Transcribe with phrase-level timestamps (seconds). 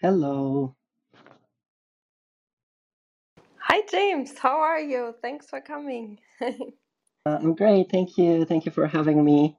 [0.00, 0.76] Hello.
[3.58, 4.38] Hi, James.
[4.38, 5.14] How are you?
[5.22, 6.18] Thanks for coming.
[7.26, 7.90] Uh, I'm great.
[7.90, 8.44] Thank you.
[8.44, 9.56] Thank you for having me.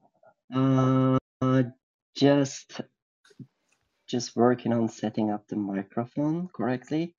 [0.54, 1.18] Uh,
[2.16, 2.82] just
[4.08, 7.16] just working on setting up the microphone correctly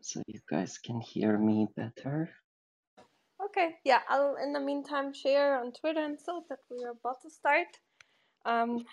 [0.00, 2.30] so you guys can hear me better.
[3.44, 7.22] okay, yeah, I'll in the meantime share on Twitter and so that we are about
[7.22, 7.68] to start.
[8.46, 8.84] Um,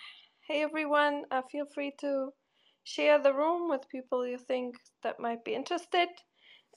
[0.48, 2.30] hey, everyone, uh, feel free to
[2.84, 6.08] share the room with people you think that might be interested.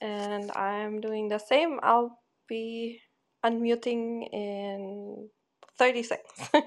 [0.02, 1.80] And I'm doing the same.
[1.84, 3.02] I'll be
[3.46, 5.30] unmuting in
[5.78, 6.50] 30 seconds.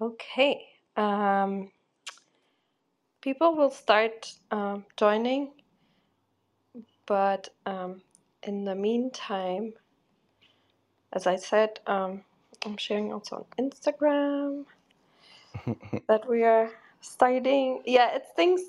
[0.00, 0.66] okay.
[0.96, 1.70] Um,
[3.20, 5.52] people will start um, joining,
[7.06, 8.02] but um,
[8.42, 9.74] in the meantime,
[11.12, 12.22] as I said, um,
[12.64, 14.64] I'm sharing also on Instagram
[16.08, 17.82] that we are starting.
[17.86, 18.62] Yeah, it's things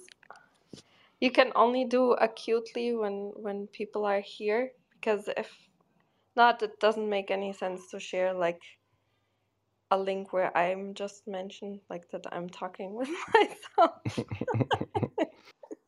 [1.19, 5.51] you can only do acutely when when people are here because if
[6.35, 8.61] not, it doesn't make any sense to share like
[9.91, 14.01] a link where I'm just mentioned, like that I'm talking with myself.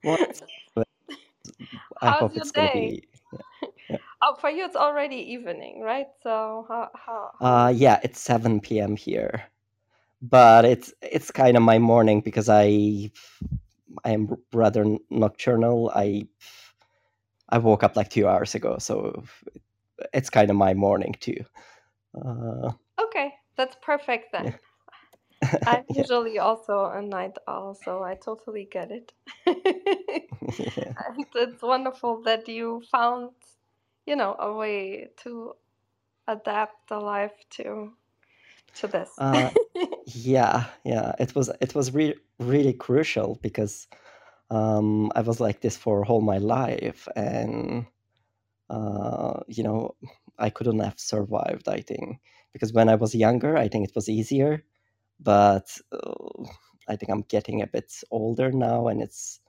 [2.01, 2.98] I How's your day?
[3.31, 3.39] Yeah.
[4.24, 6.07] Oh, for you it's already evening, right?
[6.24, 8.95] So how how, Uh, yeah, it's 7 p.m.
[8.95, 9.44] here,
[10.21, 13.12] but it's it's kind of my morning because I
[14.06, 15.92] I am rather nocturnal.
[15.95, 16.27] I
[17.50, 19.24] I woke up like two hours ago, so
[20.13, 21.45] it's kind of my morning too.
[22.15, 24.45] Uh, Okay, that's perfect then.
[24.45, 24.51] yeah.
[25.65, 26.01] I'm yeah.
[26.01, 29.12] usually also a night owl, so I totally get it.
[29.45, 30.94] yeah.
[31.07, 33.31] and it's wonderful that you found,
[34.06, 35.56] you know, a way to
[36.27, 37.94] adapt the life to
[38.75, 39.09] to this.
[39.18, 39.50] Uh,
[40.06, 41.13] yeah, yeah.
[41.19, 43.88] It was it was really really crucial because
[44.50, 47.86] um, I was like this for all my life, and
[48.69, 49.95] uh, you know,
[50.38, 51.68] I couldn't have survived.
[51.68, 52.19] I think
[52.53, 54.63] because when I was younger, I think it was easier,
[55.19, 56.44] but uh,
[56.88, 59.39] I think I'm getting a bit older now, and it's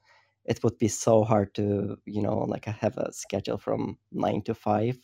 [0.45, 4.55] it would be so hard to you know like have a schedule from nine to
[4.55, 4.99] five.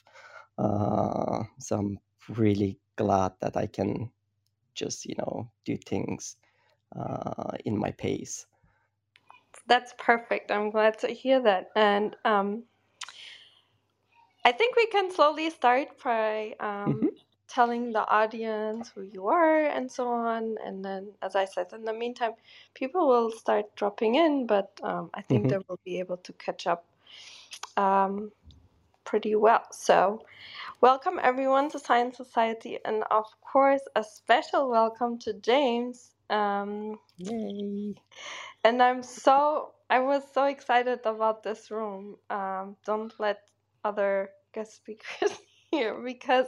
[0.59, 1.99] Uh, so I'm
[2.29, 4.11] really glad that I can
[4.75, 6.37] just you know do things
[6.97, 8.47] uh, in my pace.
[9.69, 10.51] That's perfect.
[10.51, 11.71] I'm glad to hear that.
[11.77, 12.65] And um,
[14.45, 19.67] I think we can slowly start by um, hmm telling the audience who you are
[19.67, 20.57] and so on.
[20.65, 22.33] And then, as I said, in the meantime,
[22.75, 26.35] people will start dropping in, but um, I think hmm they will be able to
[26.35, 26.87] catch up
[27.77, 28.33] um,
[29.05, 29.65] pretty well.
[29.73, 30.23] So,
[30.83, 36.13] welcome everyone to Science Society, and of course, a special welcome to James.
[36.31, 37.95] Um, Yay!
[38.65, 42.17] and I'm so I was so excited about this room.
[42.31, 43.41] Um, don't let
[43.85, 45.39] other guest speakers
[45.71, 46.47] hear because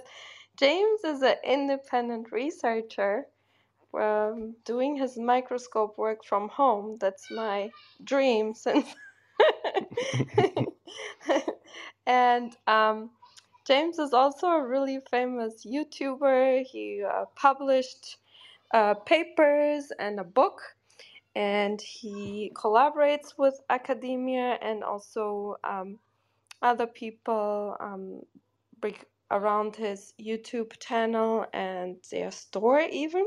[0.60, 3.26] James is an independent researcher
[3.98, 6.98] um, doing his microscope work from home.
[7.00, 7.70] That's my
[8.04, 8.94] dream since.
[12.06, 13.08] and um,
[13.66, 16.66] James is also a really famous YouTuber.
[16.66, 18.18] He uh, published
[18.74, 20.60] uh, papers and a book,
[21.34, 25.98] and he collaborates with academia and also um,
[26.60, 28.20] other people um,
[29.30, 33.26] around his YouTube channel and their store even.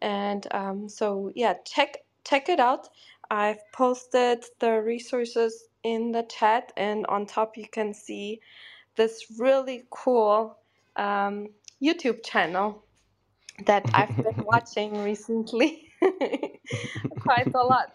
[0.00, 2.88] And um, so yeah, check check it out.
[3.30, 8.40] I've posted the resources in the chat, and on top you can see
[8.96, 10.58] this really cool
[10.96, 11.48] um,
[11.82, 12.84] YouTube channel
[13.66, 15.88] that I've been watching recently
[17.20, 17.92] quite a lot.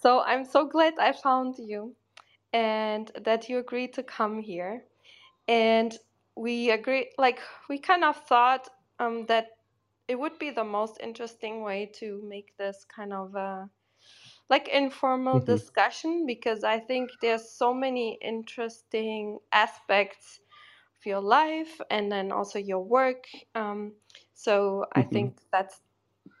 [0.00, 1.94] So I'm so glad I found you
[2.52, 4.84] and that you agreed to come here.
[5.48, 5.96] And
[6.36, 8.68] we agree, like, we kind of thought
[8.98, 9.48] um, that
[10.08, 13.70] it would be the most interesting way to make this kind of a
[14.48, 15.42] like informal Mhm.
[15.42, 20.40] discussion because I think there's so many interesting aspects
[20.98, 23.24] of your life and then also your work.
[23.54, 23.94] Um,
[24.34, 25.02] so I Mhm.
[25.04, 25.80] think that's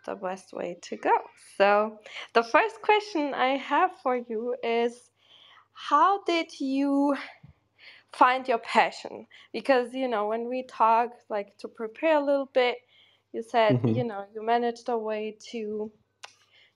[0.06, 1.12] the best way to go.
[1.56, 1.98] So
[2.34, 5.10] the first question I have for you is
[5.74, 7.16] how did you
[8.12, 9.26] find your passion?
[9.52, 12.78] Because you know, when we talk like to prepare a little bit,
[13.32, 13.92] you said, Mhm.
[13.92, 15.92] you know, you managed a way to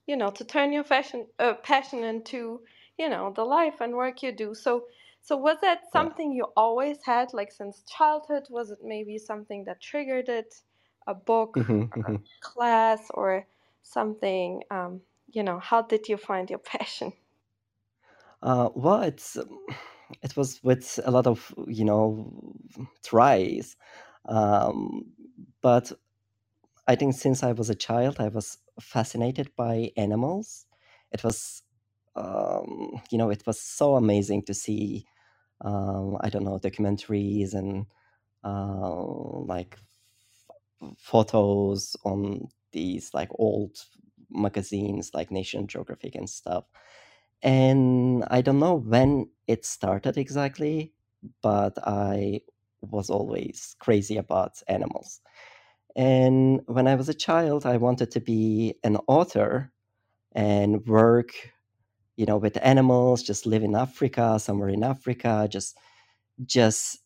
[0.07, 2.64] you know to turn your fashion uh, passion into
[2.99, 4.87] you know the life and work you do so
[5.21, 6.07] so was that Yeah.
[6.07, 10.62] something you always had like since childhood was it maybe something that triggered it
[11.07, 11.90] a book Mhm.
[12.05, 13.47] or a class or
[13.83, 15.00] something um,
[15.33, 17.12] you know how did you find your passion
[18.43, 19.61] Uh, well, it's um,
[20.22, 22.32] it was with a lot of you know
[23.04, 23.76] tries,
[24.26, 25.06] um,
[25.62, 25.92] but
[26.86, 30.66] I think since I was a child, I was fascinated by animals.
[31.12, 31.62] It was,
[32.14, 35.06] um, you know, it was so amazing to see,
[35.62, 37.86] um, I don't know, documentaries and
[38.44, 39.04] uh,
[39.46, 39.78] like
[40.98, 43.76] photos on these like old
[44.30, 46.64] magazines like Nation Geographic and stuff.
[47.43, 50.93] And I don't know when it started exactly,
[51.43, 52.43] but I
[52.83, 55.21] was always crazy about animals.
[55.97, 59.73] And when I was a child, I wanted to be an author
[60.35, 61.33] and work,
[62.16, 65.78] you know, with animals, just live in Africa, somewhere in Africa, just
[66.47, 66.99] just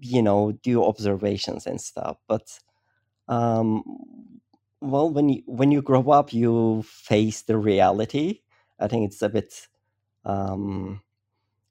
[0.00, 2.18] you know, do observations and stuff.
[2.28, 2.58] But
[3.28, 3.82] um
[4.80, 8.40] well, when you when you grow up, you face the reality.
[8.80, 9.68] I think it's a bit
[10.24, 11.02] um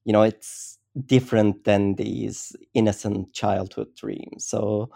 [0.05, 4.45] you know, it's different than these innocent childhood dreams.
[4.45, 4.89] So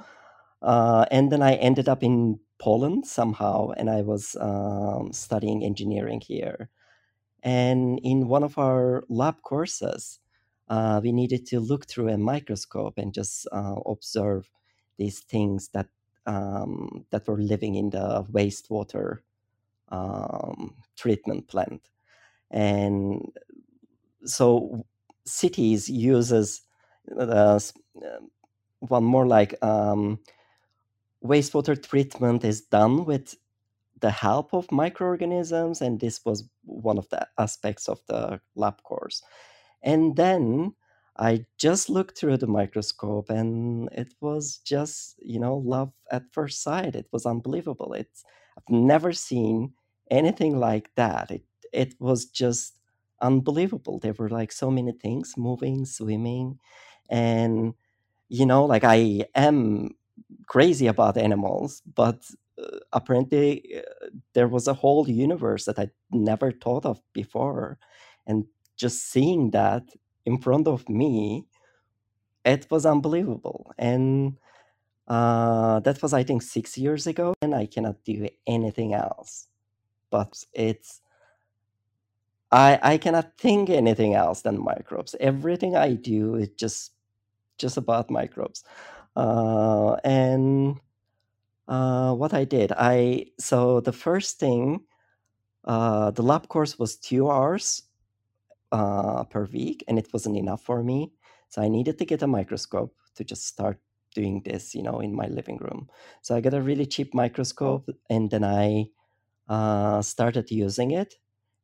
[0.61, 6.21] uh, and then I ended up in Poland somehow, and I was um, studying engineering
[6.21, 6.69] here.
[7.43, 10.19] And in one of our lab courses,
[10.69, 14.49] uh, we needed to look through a microscope and just uh, observe
[14.97, 15.87] these things that
[16.25, 19.19] um, that were living in the wastewater
[19.89, 21.81] um, treatment plant.
[22.55, 23.33] And
[24.25, 24.85] so
[25.25, 26.61] cities uses
[27.19, 27.59] uh,
[28.79, 30.19] one more like um,
[31.23, 33.35] wastewater treatment is done with
[34.01, 39.21] the help of microorganisms, and this was one of the aspects of the lab course.
[39.83, 40.75] And then
[41.17, 46.63] I just looked through the microscope, and it was just, you know, love at first
[46.63, 46.95] sight.
[46.95, 47.93] It was unbelievable.
[47.93, 48.23] It's
[48.57, 49.73] I've never seen
[50.11, 51.31] anything like that.
[51.31, 51.43] It
[51.75, 52.75] it was just
[53.21, 53.99] unbelievable.
[53.99, 56.59] There were like so many things moving, swimming,
[57.09, 57.73] and
[58.29, 59.95] you know, like I am
[60.47, 62.25] crazy about animals, but
[62.61, 67.79] uh, apparently uh, there was a whole universe that I never thought of before.
[68.27, 68.45] And
[68.77, 69.83] just seeing that
[70.25, 71.45] in front of me,
[72.43, 73.71] it was unbelievable.
[73.77, 74.37] And
[75.07, 79.47] uh, that was, I think, six years ago, and I cannot do anything else.
[80.11, 81.01] But it's
[82.55, 85.15] I I cannot think anything else than microbes.
[85.19, 86.93] Everything I do is just
[87.59, 88.63] just about microbes.
[89.15, 90.79] Uh, and
[91.67, 94.81] uh, what I did, I so the first thing,
[95.65, 97.83] uh, the lab course was two hours
[98.71, 101.11] uh, per week, and it wasn't enough for me.
[101.49, 103.79] So I needed to get a microscope to just start
[104.15, 105.89] doing this, you know, in my living room.
[106.21, 108.87] So I got a really cheap microscope, and then I
[109.49, 111.15] uh, started using it,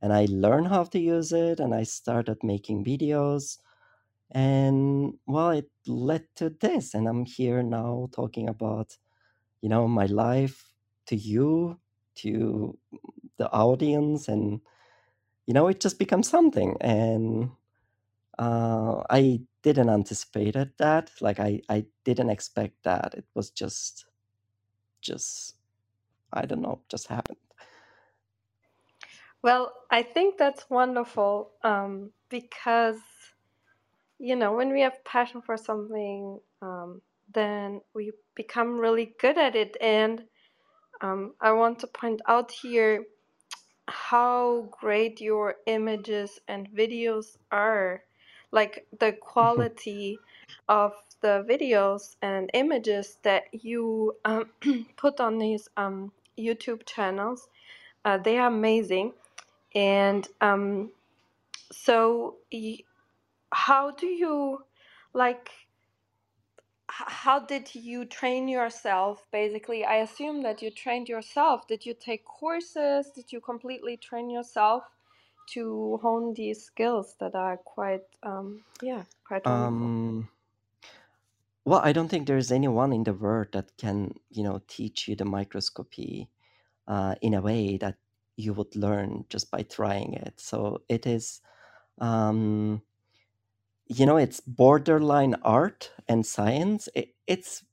[0.02, 3.58] and I learned how to use it, and I started making videos.
[4.32, 8.98] And well, it led to this, and I'm here now talking about
[9.62, 10.74] you know my life
[11.08, 11.80] to you
[12.16, 12.78] to
[13.38, 14.62] the audience and
[15.48, 17.52] you know it just becomes something and
[18.40, 24.06] uh, i didn't anticipate that like i i didn't expect that it was just
[25.02, 25.56] just
[26.34, 27.38] i don't know just happened
[29.44, 33.00] well i think that's wonderful um, because
[34.20, 37.02] you know when we have passion for something um,
[37.34, 39.78] then we become really good at it.
[39.82, 40.24] And
[41.02, 43.06] um, i want to point out here
[43.88, 48.04] how great your images and videos are.
[48.52, 50.20] Like the quality
[50.68, 54.50] of the videos and images that you um,
[54.98, 57.48] put on these um, youtube channels
[58.06, 59.14] uh, they are amazing
[59.76, 60.92] and um,
[61.72, 62.36] so
[63.54, 64.64] how do you
[65.14, 65.52] like
[66.88, 69.26] how did you train yourself?
[69.32, 71.68] Basically i assume that you trained yourself.
[71.68, 73.12] Did you take courses?
[73.16, 74.84] Did you completely train yourself
[75.54, 80.30] to hone these skills that are quite um yeah quite um
[81.64, 85.16] well, I don't think there's anyone in the world that can, you know, teach you
[85.16, 86.28] the microscopy
[86.88, 87.98] uh, in a way that
[88.42, 90.40] you would learn just by trying it.
[90.40, 91.42] So it is,
[92.00, 92.82] um,
[93.88, 96.88] you know, it's borderline art and science.
[96.96, 97.64] It, it's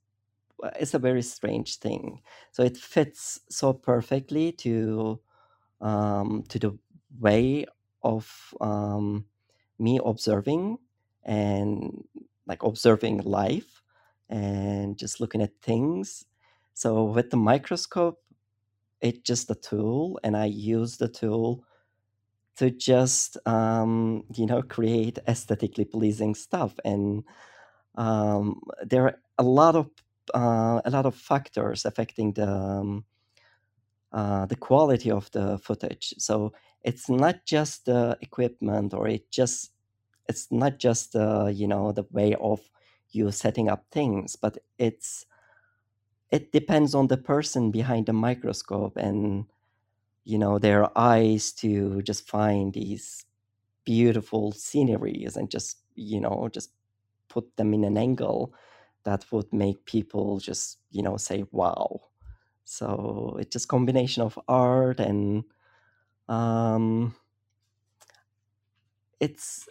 [0.79, 2.21] it's a very strange thing.
[2.51, 5.19] So it fits so perfectly to
[5.81, 6.77] um, to the
[7.19, 7.65] way
[8.03, 9.25] of um,
[9.79, 10.79] me observing
[11.23, 12.03] and
[12.47, 13.81] like observing life
[14.29, 16.25] and just looking at things.
[16.73, 18.21] So with the microscope,
[19.01, 21.63] it's just a tool, and I use the tool
[22.57, 26.73] to just um, you know create aesthetically pleasing stuff.
[26.83, 27.23] And
[27.95, 29.89] um, there are a lot of
[30.33, 33.05] uh, a lot of factors affecting the um,
[34.11, 36.13] uh, the quality of the footage.
[36.17, 36.53] So
[36.83, 39.71] it's not just the equipment, or it just
[40.27, 42.59] it's not just uh, you know the way of
[43.11, 45.25] you setting up things, but it's
[46.31, 49.45] it depends on the person behind the microscope and
[50.25, 53.25] you know their eyes to just find these
[53.85, 56.71] beautiful sceneries and just you know just
[57.29, 58.53] put them in an angle
[59.05, 62.01] that would make people just you know say wow.
[62.65, 65.43] So it's just combination of art and
[66.29, 67.15] um
[69.19, 69.67] it's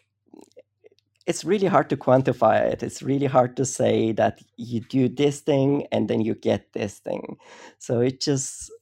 [1.28, 2.82] it's really hard to quantify it.
[2.82, 7.00] It's really hard to say that you do this thing and then you get this
[7.00, 7.36] thing.
[7.78, 8.72] So it just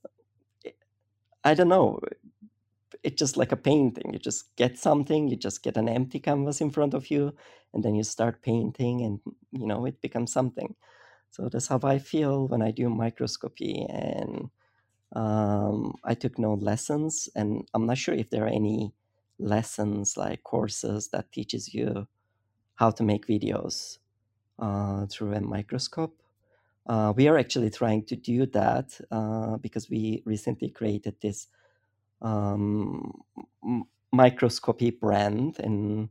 [1.44, 2.00] i don't know.
[3.04, 6.60] It's just like a painting you just get something you just get an empty canvas
[6.60, 7.34] in front of you
[7.74, 9.20] and then you start painting and
[9.52, 10.74] you know it becomes something.
[11.30, 14.50] So that's how i feel when i do microscopy and
[15.14, 18.94] um, i took no lessons and i'm not sure if there are any
[19.38, 22.06] lessons like courses that teaches you
[22.76, 23.98] how to make videos
[24.58, 26.22] uh, through a microscope.
[26.86, 31.48] Uh, we are actually trying to do that uh, because we recently created this
[32.22, 33.12] um,
[34.12, 36.08] microscopy brand and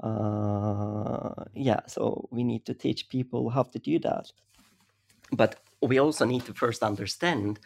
[0.00, 4.32] uh, yeah so we need to teach people how to do that.
[5.32, 7.60] But we also need to first understand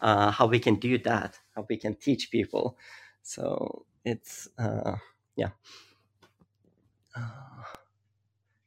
[0.00, 2.78] uh, how we can do that how we can teach people.
[3.22, 4.96] So it's uh,
[5.36, 5.50] yeah
[7.16, 7.62] uh,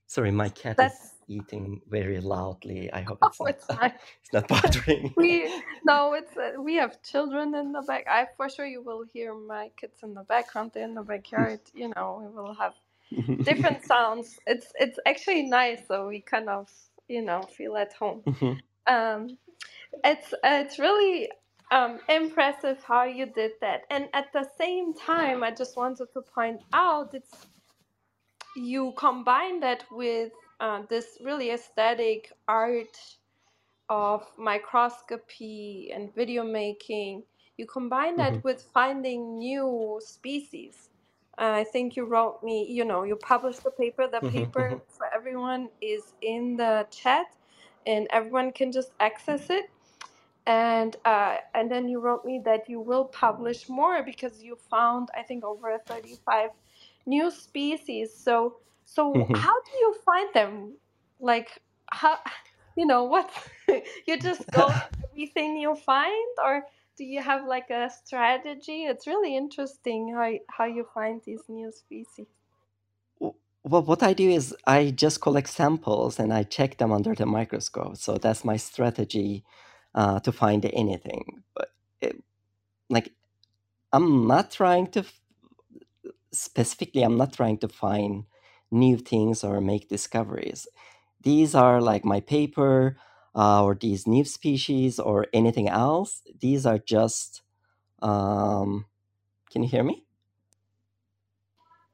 [0.07, 3.93] sorry my cat That's is eating very loudly i hope oh, it's not, it's fine.
[4.23, 8.05] it's not bothering We no, it's uh, we have children in the back.
[8.07, 10.71] I for sure you will hear my kids in the background.
[10.73, 11.59] They're in the backyard.
[11.75, 12.73] You know, we will have
[13.43, 14.39] different sounds.
[14.47, 16.69] It's it's actually nice, so we kind of
[17.07, 18.21] you know feel at home.
[18.25, 18.59] Mhm.
[18.87, 19.37] Um,
[20.03, 21.29] it's it's really
[21.71, 26.21] um, impressive how you did that, and at the same time, I just wanted to
[26.21, 27.47] point out it's
[28.55, 32.97] you combine that with uh, this really aesthetic art
[33.89, 37.23] of microscopy and video making.
[37.57, 38.43] You combine that Mhm.
[38.43, 40.89] with finding new species.
[41.39, 44.07] Uh, I think you wrote me, you know, you published the paper.
[44.11, 44.81] The Mhm, paper mhm.
[44.87, 47.27] for everyone is in the chat
[47.85, 49.65] and everyone can just access it.
[50.47, 55.09] And uh, and then you wrote me that you will publish more because you found
[55.17, 56.51] I think over 35
[57.05, 58.15] new species.
[58.17, 59.35] So so Mhm.
[59.35, 60.77] how do you find them?
[61.19, 62.19] Like how
[62.77, 63.31] you know what
[64.07, 64.73] you just go
[65.11, 66.63] everything you find or
[66.97, 68.85] do you have like a strategy?
[68.85, 72.27] It's really interesting how how you find these new species.
[73.19, 77.25] Well, what I do is I just collect samples and I check them under the
[77.25, 77.97] microscope.
[77.97, 79.45] So that's my strategy
[79.95, 81.43] uh, to find anything.
[81.55, 81.69] But
[82.01, 82.23] it,
[82.89, 83.13] like,
[83.93, 85.21] I'm not trying to f-
[86.33, 87.03] specifically.
[87.03, 88.25] I'm not trying to find
[88.71, 90.67] new things or make discoveries.
[91.21, 92.97] These are like my paper
[93.35, 96.23] uh, or these new species or anything else.
[96.39, 97.43] These are just.
[98.01, 98.85] Um,
[99.51, 100.05] can you hear me?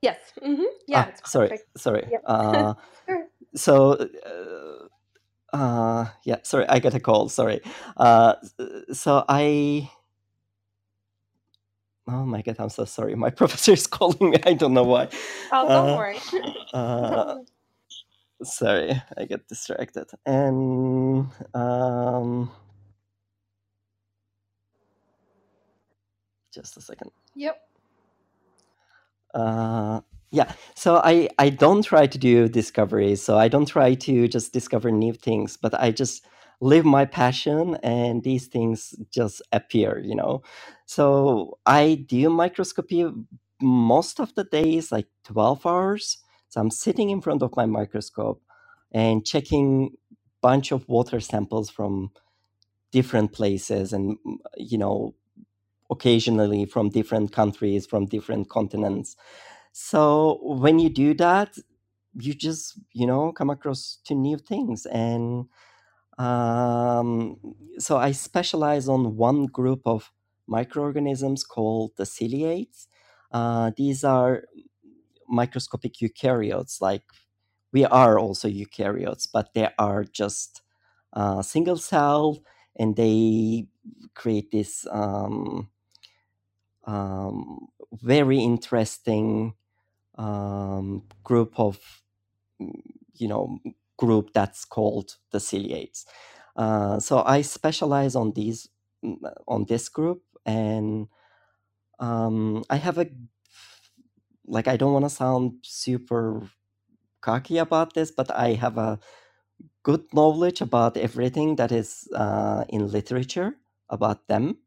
[0.01, 0.19] Yes.
[0.41, 0.63] Mm-hmm.
[0.87, 2.11] Yeah, Ah, it's sorry, sorry.
[2.11, 2.19] Yeah.
[2.25, 2.73] Uh,
[3.07, 3.25] sure.
[3.55, 3.93] so
[4.25, 4.87] uh,
[5.55, 7.61] uh yeah sorry i got a call sorry
[7.97, 8.35] uh
[8.93, 9.89] so i
[12.09, 13.15] oh my god i'm so sorry.
[13.15, 14.37] My professor is calling me.
[14.45, 15.09] I don't know why.
[15.51, 16.19] Oh, don't uh, worry.
[16.73, 17.35] uh
[18.43, 20.07] sorry i get distracted.
[20.25, 22.51] And um
[26.53, 27.11] just a second.
[27.35, 27.57] Yep.
[29.35, 34.27] uh yeah so i i don't try to do discoveries so i don't try to
[34.27, 36.25] just discover new things but i just
[36.61, 40.41] live my passion and these things just appear you know?
[40.85, 43.05] So i do microscopy
[43.61, 46.17] most of the days like 12 hours.
[46.49, 48.41] So i'm sitting in front of my microscope
[48.91, 49.91] and checking
[50.41, 52.11] bunch of water samples from
[52.91, 55.15] different places and mm, you know
[55.91, 59.15] occasionally from different countries from different continents.
[59.73, 61.57] So when you do that
[62.15, 64.85] you just you know come across to new things.
[64.87, 65.45] And
[66.19, 67.37] um,
[67.79, 70.11] so i specialize on one group of
[70.47, 72.87] microorganisms called the ciliates.
[73.31, 74.45] Uh, these are
[75.27, 77.03] microscopic eukaryotes like
[77.73, 80.61] we are also eukaryotes but they are just
[81.13, 82.39] uh, single cell
[82.77, 83.67] and they
[84.15, 85.69] create this um,
[86.85, 89.53] um, very interesting
[90.17, 91.79] um, group of
[93.15, 93.59] you know
[93.99, 96.05] group that's called the ciliates.
[96.57, 98.69] Uh, so i specialize on these
[99.47, 101.07] on this group and
[101.99, 103.07] um, i have a
[104.47, 106.41] like i don't want to sound super
[107.21, 108.99] cocky about this but i have a
[109.83, 113.55] good knowledge about everything that is uh, in literature
[113.89, 114.57] about them.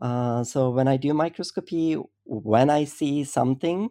[0.00, 3.90] Uh, so when i do microscopy when i see something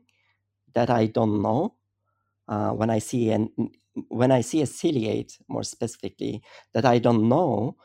[0.74, 1.76] that i don't know
[2.48, 3.50] uh, when i see an
[4.10, 6.42] when i see a ciliate more specifically
[6.74, 7.76] that i don't know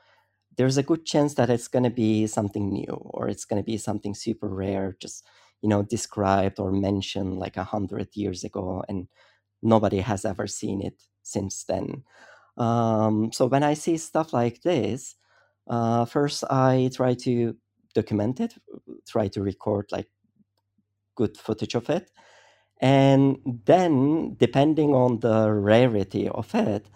[0.57, 3.67] there's a good chance that it's going to be something new or it's going to
[3.67, 5.27] be something super rare just
[5.63, 9.09] you know described or mentioned like a hundred years ago and
[9.63, 12.05] nobody has ever seen it since then.
[12.59, 15.17] Um, so when i see stuff like this
[15.69, 17.57] uh, first i try to
[17.95, 18.55] document it
[19.09, 20.09] try to record like
[21.17, 22.11] good footage of it
[22.81, 26.91] and then depending on the rarity of it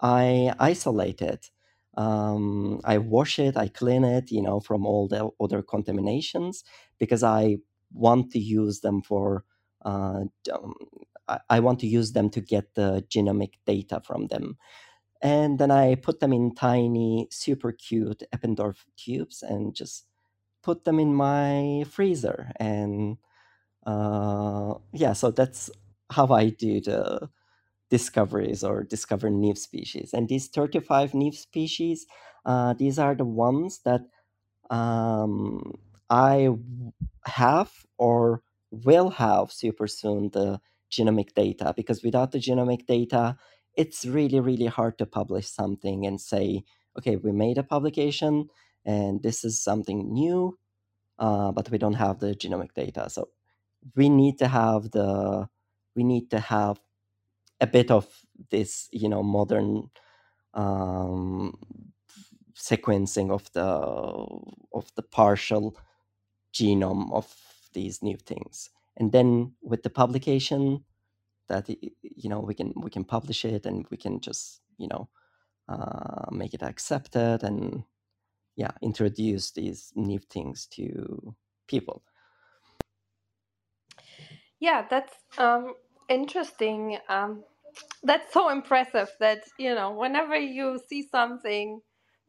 [0.00, 1.50] i isolate it.
[1.96, 6.64] Um, i wash it i clean it you know from all the other contaminations
[6.98, 7.58] because i
[7.92, 9.44] want to use them for
[9.84, 10.74] uh, um,
[11.28, 14.56] I, I want to use them to get the genomic data from them.
[15.22, 20.06] And then i put them in tiny super cute eppendorf tubes and just
[20.62, 23.18] put them in my freezer and
[23.86, 24.61] uh,
[24.92, 25.70] yeah, so that's
[26.10, 27.28] how I do the
[27.90, 30.12] discoveries or discover new species.
[30.12, 32.06] And these 35 new species,
[32.46, 34.02] uh, these are the ones that
[34.70, 35.78] um,
[36.10, 36.48] I
[37.26, 43.36] have or will have super soon the genomic data because without the genomic data,
[43.76, 46.64] it's really, really hard to publish something and say,
[46.98, 48.48] okay, we made a publication
[48.84, 50.58] and this is something new,
[51.18, 53.08] uh, but we don't have the genomic data.
[53.08, 53.28] So
[53.96, 55.48] we need to have the
[55.96, 56.80] we need to have
[57.60, 58.06] a bit of
[58.50, 59.90] this you know modern
[60.54, 61.58] um,
[62.54, 63.64] sequencing of the
[64.74, 65.76] of the partial
[66.54, 67.34] genome of
[67.74, 68.70] these new things.
[68.96, 70.84] And then with the publication
[71.48, 71.68] that
[72.02, 75.08] you know we can we can publish it and we can just you know
[75.68, 77.84] uh, make it accepted and
[78.56, 81.34] yeah introduce these new things to
[81.68, 82.02] people
[84.62, 85.74] yeah that's um,
[86.08, 87.42] interesting um,
[88.04, 91.80] that's so impressive that you know whenever you see something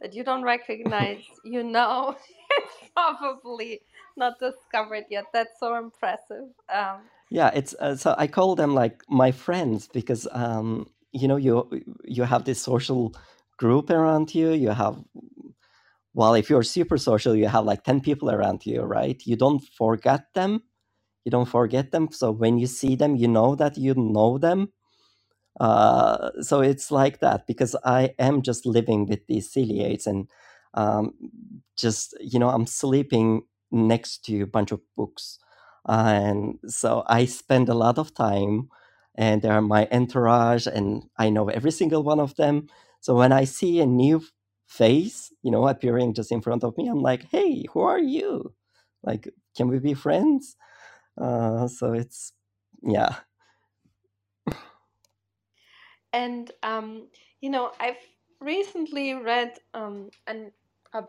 [0.01, 2.15] that you don't recognize you know
[2.57, 3.81] it's probably
[4.17, 5.25] not discovered yet.
[5.31, 10.27] That's so impressive um, yeah it's uh, so i call them like my friends because
[10.31, 11.55] um, you know you
[12.03, 13.15] you have this social
[13.57, 14.97] group around you you have
[16.15, 19.21] well if you're super social you have like 10 people around you right?
[19.25, 20.63] You don't forget them
[21.25, 22.09] you don't forget them.
[22.11, 24.71] So when you see them you know that you know them.
[25.59, 30.27] Uh, so it's like that because i am just living with these ciliates and
[30.73, 31.13] um,
[31.77, 35.39] just you know i'm sleeping next to a bunch of books.
[35.87, 38.69] And so i spend a lot of time
[39.15, 42.67] and they're my entourage and i know every single one of them.
[43.01, 44.23] So when i see a new
[44.67, 48.53] face you know appearing just in front of me i'm like hey who are you?
[49.03, 50.55] Like can we be friends
[51.21, 52.33] uh, so it's
[52.83, 53.15] yeah
[56.13, 57.07] and um,
[57.41, 57.97] you know i've
[58.41, 60.51] recently read um, an,
[60.93, 61.03] a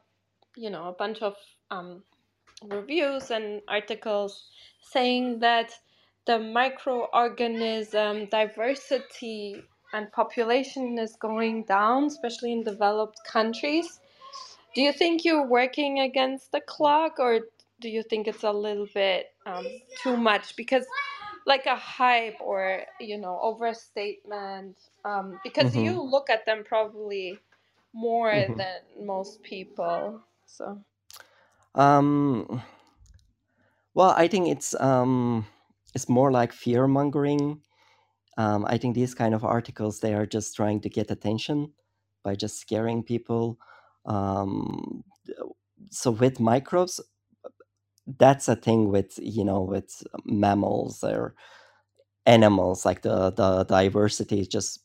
[0.57, 1.35] you know a bunch of
[1.71, 2.03] um,
[2.71, 4.45] reviews and articles
[4.81, 5.73] saying that
[6.27, 9.63] the microorganism diversity
[9.93, 14.01] and population is going down, especially in developed countries.
[14.75, 17.41] Do you think you're working against the clock, or
[17.81, 19.67] do you think it's a little bit um,
[20.03, 20.57] too much?
[20.57, 20.87] Because,
[21.47, 25.85] like a hype or you know overstatement, um, because Mhm.
[25.85, 27.39] you look at them probably
[27.93, 28.57] more Mhm.
[28.57, 30.23] than most people.
[30.47, 30.81] So
[31.75, 32.63] Um,
[33.95, 35.47] well, I think it's um,
[35.95, 37.63] it's more like fear mongering.
[38.39, 41.75] um, I think these kind of articles they are just trying to get attention
[42.25, 43.59] by just scaring people.
[44.07, 45.05] Um,
[45.91, 47.01] so with microbes,
[48.19, 51.35] that's a thing with you know with mammals or
[52.27, 54.81] animals like the the diversity is just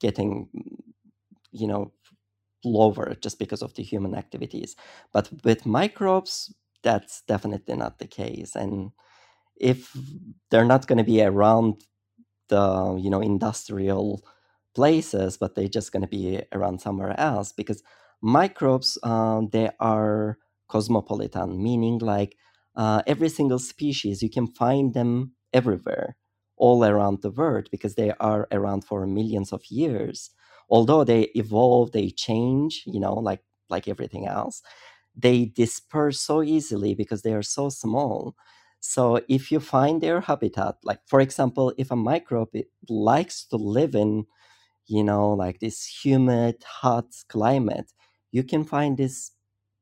[0.00, 0.48] getting
[1.52, 1.92] you know
[2.64, 4.76] lower just because of the human activities.
[5.12, 8.54] But with microbes that's definitely not the case.
[8.56, 8.92] And
[9.60, 9.96] if
[10.50, 11.82] they're not going to be around
[12.48, 14.24] the you know industrial
[14.74, 17.82] places but they're just going to be around somewhere else because
[18.22, 20.38] microbes um, they are
[20.68, 22.36] cosmopolitan meaning like
[22.76, 26.16] uh, every single species you can find them everywhere
[26.56, 30.30] all around the world because they are around for millions of years.
[30.70, 34.62] Although they evolve they change you know like like everything else
[35.16, 38.34] they disperse so easily because they are so small.
[38.80, 42.54] So if you find their habitat like for example if a microbe
[42.88, 44.26] likes to live in
[44.86, 47.92] you know like this humid hot climate
[48.32, 49.32] you can find this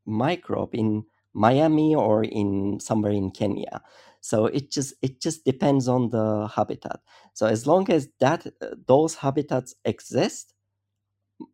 [0.06, 3.82] microbe in miami or in somewhere in kenya.
[4.22, 7.00] So it just it just depends on the habitat.
[7.34, 10.54] So as long as that uh, those habitats exist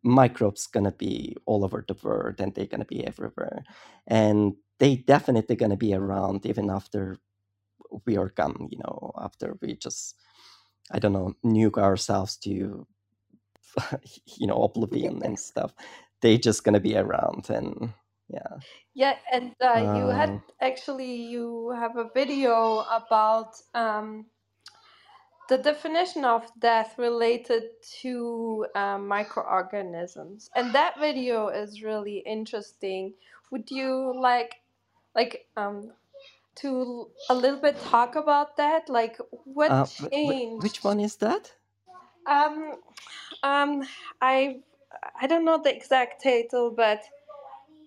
[0.03, 3.63] microbes gonna be all over the world and they're gonna be everywhere.
[4.07, 7.17] And they definitely gonna be around even after
[8.05, 10.15] we are gone you know after we just
[10.91, 12.81] i don't know nuke ourselves to
[14.37, 15.73] you know oblivion and stuff.
[16.21, 17.93] They just gonna be around and
[18.33, 18.57] yeah
[18.93, 24.27] Yeah, and uh, you had Um, actually you have a video about um,
[25.49, 27.63] the definition of death related
[28.01, 33.13] to um, microorganisms, and that video is really interesting.
[33.51, 34.61] Would you like
[35.15, 35.93] like um
[36.57, 38.89] to a little bit talk about that?
[38.89, 40.63] Like what uh, changed?
[40.63, 41.55] which one is that
[42.27, 42.75] Um,
[43.43, 43.83] um,
[44.21, 44.61] I
[45.19, 47.03] I don't know the exact title, but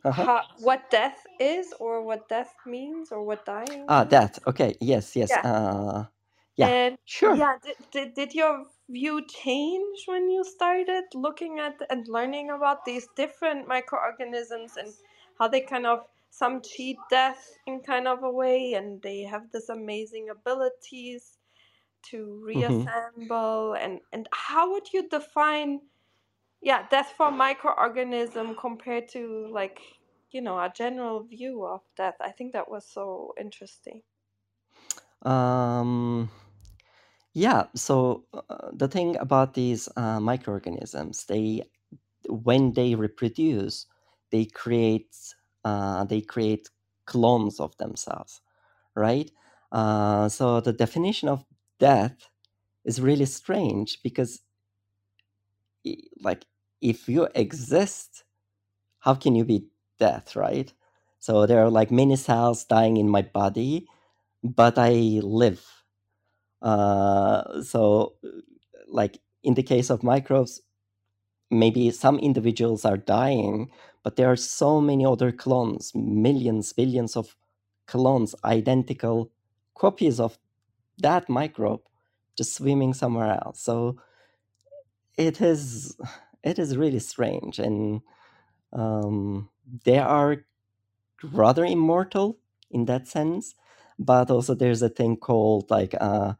[0.04, 0.26] uh-huh.
[0.26, 3.88] how, what death is, or what death means, or what dying.
[3.88, 5.44] ah that okay yes yes Yeah.
[5.44, 6.04] uh
[6.56, 11.74] yeah And sure yeah, did, did, did your view change when you started looking at
[11.90, 14.94] and learning about these different microorganisms and
[15.38, 19.50] how they kind of some cheat death in kind of a way and they have
[19.52, 21.38] this amazing abilities
[22.02, 25.80] to reassemble and and how would you define
[26.64, 29.80] yeah death for microorganism compared to like
[30.32, 32.16] you know a general view of death.
[32.20, 34.02] I think that was so interesting.
[35.22, 36.30] Um
[37.32, 41.62] yeah so uh, the thing about these uh, microorganisms they
[42.28, 43.86] when they reproduce
[44.30, 45.16] they create
[45.64, 46.70] uh, they create
[47.06, 48.42] clones of themselves
[48.96, 49.30] right?
[49.72, 51.44] Uh, so the definition of
[51.80, 52.30] death
[52.84, 54.42] is really strange because
[56.20, 56.44] like
[56.84, 58.24] if you exist
[59.00, 59.66] how can you be
[59.98, 60.72] death right?
[61.20, 63.88] So there are like many cells dying in my body
[64.44, 64.92] but i
[65.22, 65.64] live.
[66.62, 68.14] Uh, so
[68.88, 70.62] like in the case of microbes
[71.50, 73.70] maybe some individuals are dying
[74.04, 77.36] but there are so many other clones millions billions of
[77.86, 79.30] clones identical
[79.76, 80.38] copies of
[80.98, 81.82] that microbe
[82.36, 83.60] just swimming somewhere else.
[83.60, 83.98] So
[85.18, 85.96] it is
[86.44, 88.02] it is really strange and
[88.72, 89.48] um,
[89.84, 90.38] they are
[91.32, 92.38] rather immortal
[92.70, 93.54] in that sense
[93.98, 96.34] but also there's a thing called like uh,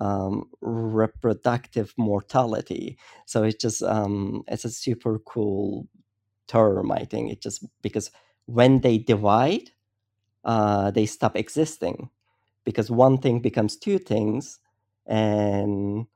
[0.00, 2.98] um, reproductive mortality.
[3.26, 5.88] So it's just um, it's a super cool
[6.48, 7.32] term i think.
[7.32, 8.10] It just because
[8.46, 9.70] when they divide
[10.44, 12.10] uh, they stop existing
[12.64, 14.58] because one thing becomes two things
[15.06, 16.06] and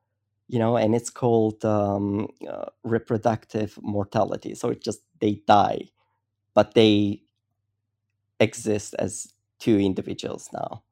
[0.50, 4.54] you know and it's called um, uh, reproductive mortality.
[4.54, 5.90] So it just they die
[6.54, 7.22] but they
[8.40, 10.82] exist as two individuals now.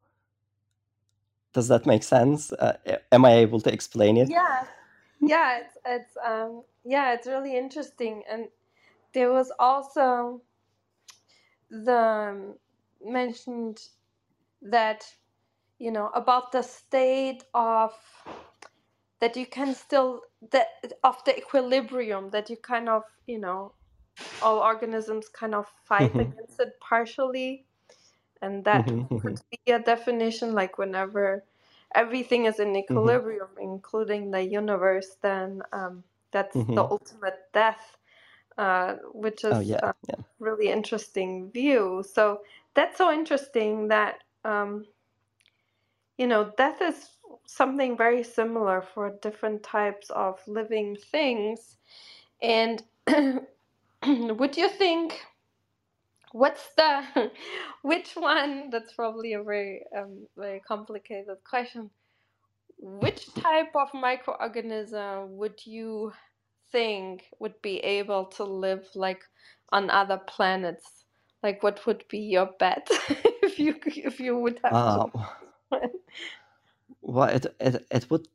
[1.53, 2.53] Does that make sense?
[2.53, 2.77] Uh,
[3.11, 4.29] am i able to explain it?
[4.29, 4.65] Yeah.
[5.21, 8.49] Yeah it's it's um yeah it's really interesting and
[9.15, 10.41] there was also
[11.71, 12.55] the um,
[13.05, 13.81] mentioned
[14.63, 15.05] that
[15.79, 17.93] you know about the state of
[19.21, 20.69] that you can still that
[21.05, 23.73] of the equilibrium that you kind of you know
[24.43, 26.19] all organisms kind of fight Mhm.
[26.19, 27.67] against it partially.
[28.43, 29.37] And that Mhm, mhm.
[29.37, 31.45] could be a definition like whenever
[31.95, 37.97] everything is in equilibrium including the universe then um, that's the ultimate death
[38.59, 39.81] uh, which is oh yeah.
[39.83, 40.17] a yeah.
[40.39, 42.05] really interesting view.
[42.13, 42.41] So
[42.75, 44.87] that's so interesting that um,
[46.19, 47.09] you know death is
[47.47, 51.79] something very similar for different types of living things.
[52.43, 52.83] And
[54.07, 55.21] would you think
[56.33, 57.31] what's the
[57.83, 58.71] which one?
[58.71, 61.91] That's probably a very um, very complicated question.
[62.79, 66.13] Which type of microorganism would you
[66.71, 69.23] think would be able to live like
[69.73, 71.05] on other planets?
[71.43, 72.89] Like, what would be your bet
[73.43, 75.13] if you if you would have Uh, to?
[77.03, 78.29] well, it it it would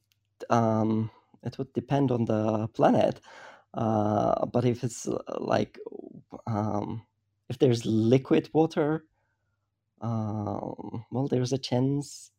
[0.49, 1.11] um
[1.43, 3.19] it would depend on the planet.
[3.73, 5.79] Uh, but if it's uh, like
[6.47, 7.03] um,
[7.49, 9.05] if there's liquid water,
[10.01, 12.31] um, well, there's a chance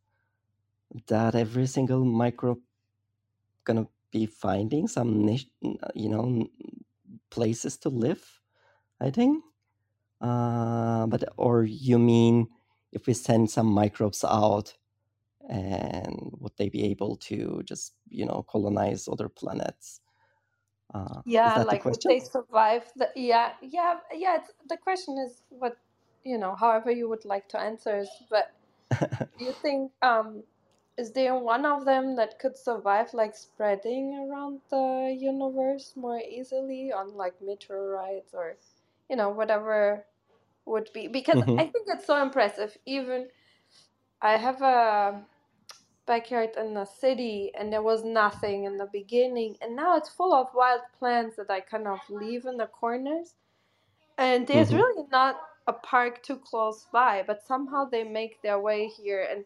[1.08, 2.60] that every single microbe
[3.64, 5.48] gonna be finding some niche,
[5.94, 6.48] you know,
[7.30, 8.40] places to live.
[9.00, 9.44] I think.
[10.20, 12.48] Uh, but or you mean
[12.92, 14.74] if we send some microbes out,
[15.48, 20.00] and would they be able to just you know colonize other planets?
[20.94, 25.78] Uh, Yeah, like would they survive the yeah, yeah, yeah, it's, the question is what,
[26.22, 28.52] you know, however you would like to answer is, but
[29.38, 30.44] do you think um
[30.98, 36.92] is there one of them that could survive like spreading around the universe more easily
[36.92, 38.57] on like meteorites or
[39.11, 40.07] you know, whatever
[40.66, 41.59] would be because Mhm.
[41.59, 42.78] I think it's so impressive.
[42.87, 43.30] Even
[44.20, 45.26] I have a
[46.07, 50.35] backyard in the city and there was nothing in the beginning and now it's full
[50.35, 53.35] of wild plants that I kind of leave in the corners.
[54.19, 54.77] And there's Mhm.
[54.77, 59.45] really not a park too close by, but somehow they make their way here and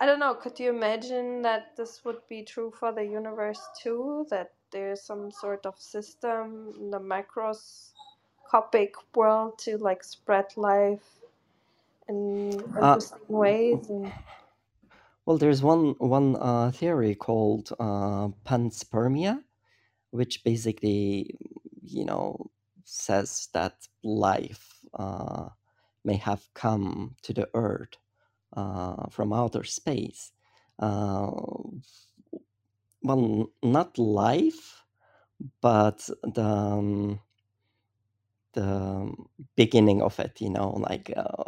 [0.00, 4.26] I don't know, could you imagine that this would be true for the universe too?
[4.30, 11.20] That there's some sort of system in the microscopic world to like spread life
[12.08, 14.12] in Uh, interesting ways and
[15.28, 19.42] well, there's one one uh, theory called uh, panspermia,
[20.10, 21.36] which basically,
[21.82, 22.50] you know,
[22.84, 25.50] says that life uh,
[26.02, 27.98] may have come to the Earth
[28.56, 30.32] uh, from outer space.
[30.78, 31.30] Uh,
[33.02, 34.82] well, not life,
[35.60, 37.20] but the um,
[38.54, 39.12] the
[39.56, 40.40] beginning of it.
[40.40, 41.44] You know, like uh,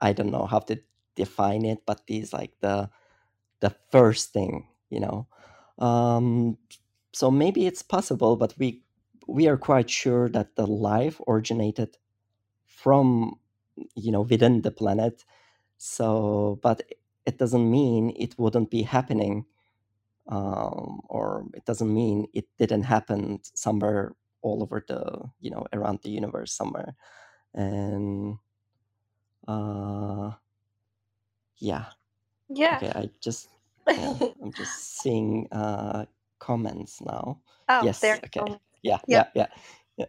[0.00, 0.78] I don't know how to
[1.16, 2.88] define it, but these like the
[3.60, 4.68] the first thing.
[4.90, 5.26] You know,
[5.78, 6.58] um,
[7.12, 8.82] so maybe it's possible, but we
[9.26, 11.96] we are quite sure that the life originated
[12.66, 13.38] from
[13.94, 15.24] you know within the planet.
[15.78, 16.82] So, but
[17.26, 19.46] it doesn't mean it wouldn't be happening,
[20.28, 26.00] um, or it doesn't mean it didn't happen somewhere all over the you know around
[26.02, 26.96] the universe somewhere,
[27.54, 28.38] and
[29.48, 30.32] uh,
[31.58, 31.86] yeah.
[32.48, 32.76] Yeah.
[32.76, 33.48] Okay, I just
[33.88, 36.06] yeah, I'm just seeing uh,
[36.38, 37.40] comments now.
[37.68, 38.00] Oh, yes.
[38.00, 38.20] there.
[38.24, 38.58] Okay.
[38.82, 38.98] Yeah.
[39.08, 39.24] Yeah.
[39.34, 39.46] Yeah.
[39.96, 40.06] Yeah.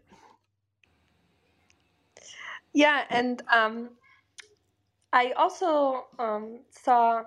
[2.74, 3.90] Yeah, and um,
[5.14, 7.24] I also um, saw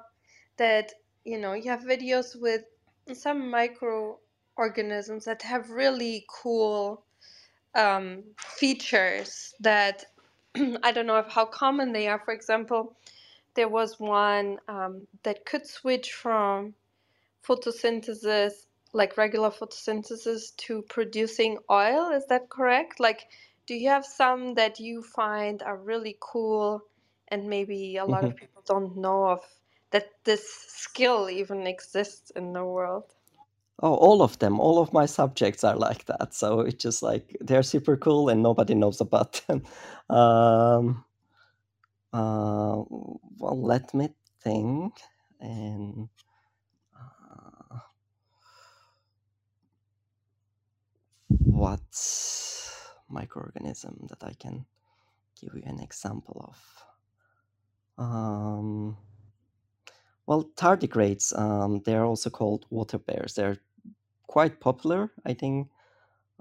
[0.59, 0.93] that
[1.25, 2.63] you know you have videos with
[3.13, 7.05] some microorganisms that have really cool
[7.75, 10.05] um, features that
[10.83, 12.21] I don't know how common they are.
[12.25, 12.97] For example,
[13.55, 16.75] there was one um, that could switch from
[17.47, 18.53] photosynthesis,
[18.93, 22.11] like regular photosynthesis, to producing oil.
[22.11, 23.01] Is that correct?
[23.01, 23.23] Like,
[23.67, 26.83] do you have some that you find are really cool
[27.29, 28.37] and maybe a lot of Mhm.
[28.37, 29.41] people don't know of
[29.93, 33.05] that this skill even exists in the world?
[33.83, 36.35] Oh, all of them, all of my subjects are like that.
[36.35, 39.63] So it's just like they're super cool and nobody knows about them.
[40.11, 41.05] Um,
[42.13, 42.83] uh,
[43.39, 44.09] well, let me
[44.43, 45.01] think.
[45.41, 46.09] And
[46.95, 47.79] uh,
[51.29, 51.81] what
[53.11, 54.67] microorganism that I can
[55.41, 56.53] give you an example
[57.99, 58.05] of?
[58.05, 58.97] Um,
[60.27, 63.35] well, tardigrades, um, they're also called water bears.
[63.35, 63.59] They're
[64.27, 65.69] quite popular, I think.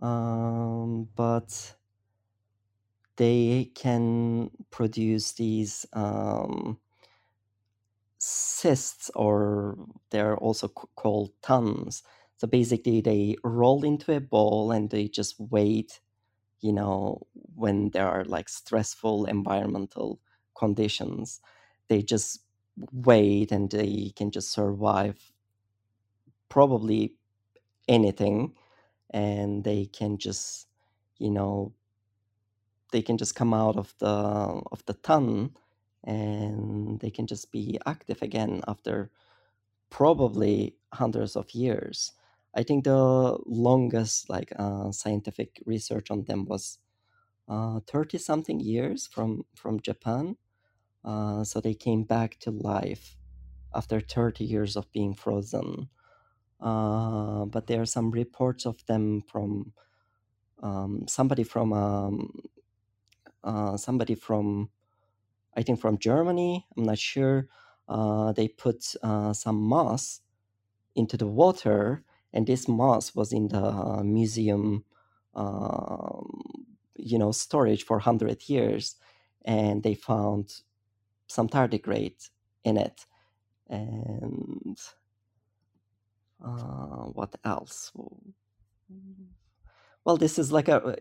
[0.01, 1.75] Um, but
[3.19, 6.79] they can produce these um,
[8.19, 9.77] cysts, or
[10.11, 12.03] they're also called tuns.
[12.37, 15.99] So basically, they roll into a ball and they just wait,
[16.61, 20.21] you know, when there are like stressful environmental
[20.57, 21.41] conditions.
[21.89, 22.41] They just
[22.93, 25.31] wait and they can just survive
[26.49, 27.15] probably
[27.87, 28.55] anything
[29.11, 30.67] and they can just,
[31.19, 31.73] you know,
[32.91, 35.55] they can just come out of the of the tun
[36.03, 39.11] and they can just be active again after
[39.89, 42.13] probably hundreds of years.
[42.55, 46.79] I think the longest like uh, scientific research on them was
[47.87, 50.37] thirty uh, something years from from Japan.
[51.03, 53.17] Uh, so they came back to life
[53.75, 55.89] after 30 years of being frozen.
[56.59, 59.73] Uh, but there are some reports of them from
[60.61, 62.31] um, somebody from um,
[63.49, 64.69] uh, somebody from
[65.57, 66.65] I think from Germany.
[66.77, 67.47] I'm not sure.
[67.87, 70.21] Uh, they put uh, some moss
[70.95, 74.85] into the water, and this moss was in the museum,
[75.33, 78.95] um, you know, storage for hundred years,
[79.43, 80.61] and they found
[81.27, 82.29] some tardigrade
[82.63, 83.05] in it,
[83.67, 84.77] and
[86.45, 87.91] uh, what else?
[90.05, 90.97] Well, this is like a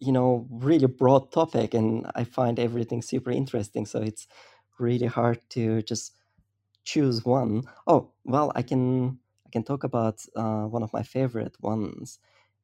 [0.00, 3.86] you know really broad topic, and I find everything super interesting.
[3.86, 4.26] So it's
[4.78, 6.14] really hard to just
[6.84, 7.64] choose one.
[7.86, 12.18] Oh, well, I can I can talk about uh, one of my favorite ones.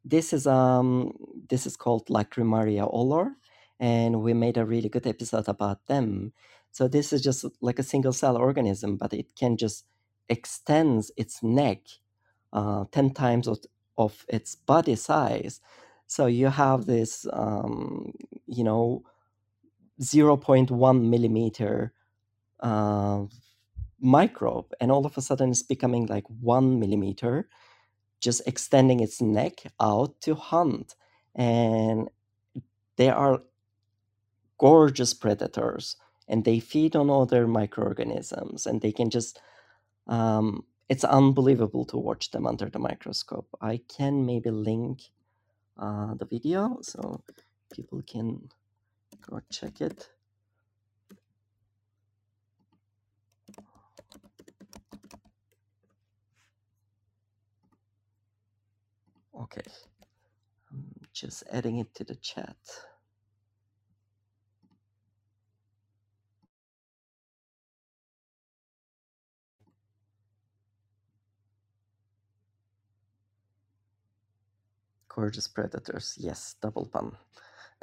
[0.04, 1.12] This is um
[1.50, 3.34] this is called Lacrimaria olor,
[3.80, 6.32] and we made a really good episode about them.
[6.72, 9.86] So this is just like a single cell organism, but it can just
[10.28, 11.80] extends its neck
[12.52, 13.48] uh, 10 times
[13.98, 15.60] of, its body size.
[16.06, 18.12] So you have this, um,
[18.46, 19.02] you know,
[20.00, 21.92] 0.1 millimeter
[22.60, 23.24] uh,
[24.00, 27.48] microbe, and all of a sudden it's becoming like one millimeter,
[28.20, 30.94] just extending its neck out to hunt.
[31.34, 32.08] And
[32.96, 33.42] they are
[34.58, 35.96] gorgeous predators
[36.26, 39.40] and they feed on other microorganisms and they can just
[40.08, 43.48] um, it's unbelievable to watch them under the microscope.
[43.60, 45.02] I can maybe link
[45.78, 47.22] uh, the video so
[47.72, 48.48] people can
[49.28, 50.08] go check it.
[59.40, 59.62] Okay.
[60.70, 62.56] I'm just adding it to the chat
[75.18, 76.14] Gorgeous predators.
[76.20, 77.10] Yes, double pun.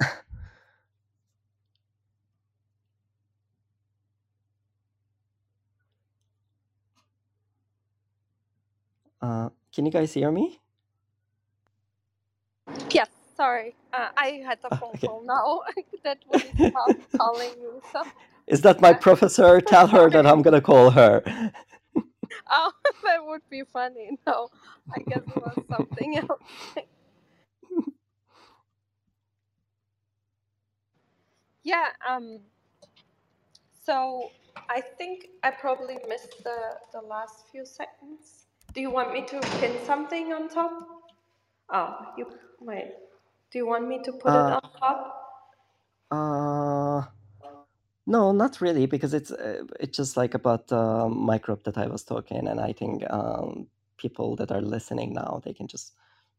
[9.20, 10.58] uh, can you guys hear me?
[12.90, 13.76] Yes, sorry.
[13.92, 15.06] Uh, I had a phone okay.
[15.06, 15.60] call now
[16.04, 17.82] that was calling you.
[17.92, 18.02] So.
[18.46, 19.60] Is that my professor?
[19.60, 21.22] Tell her that I'm gonna call her.
[22.50, 22.72] oh,
[23.04, 24.16] that would be funny.
[24.26, 24.48] No,
[24.90, 26.40] I guess it was something else.
[31.66, 32.38] Yeah, um,
[33.84, 34.30] so
[34.70, 36.58] I think I probably missed the,
[36.92, 38.46] the last few seconds.
[38.72, 40.72] Do you want me to pin something on top?
[41.72, 42.26] Oh, you
[42.64, 42.92] might.
[43.50, 45.12] Do you want me to put uh, it on top?
[46.12, 47.02] Uh,
[48.06, 52.04] no, not really, because it's uh, it's just like about the microbe that I was
[52.04, 55.94] talking, and I think um, people that are listening now they can just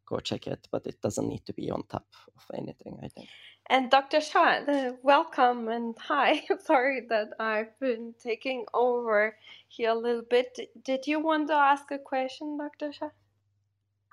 [0.07, 2.99] go check it, but it doesn't need to be on top of anything.
[3.03, 3.29] I think.
[3.69, 4.21] And Dr.
[4.21, 4.61] Shah,
[5.03, 6.43] welcome and hi.
[6.65, 9.37] Sorry that I've been taking over
[9.69, 10.57] here a little bit.
[10.83, 12.93] Did you want to ask a question, Dr.
[12.93, 13.09] Shah?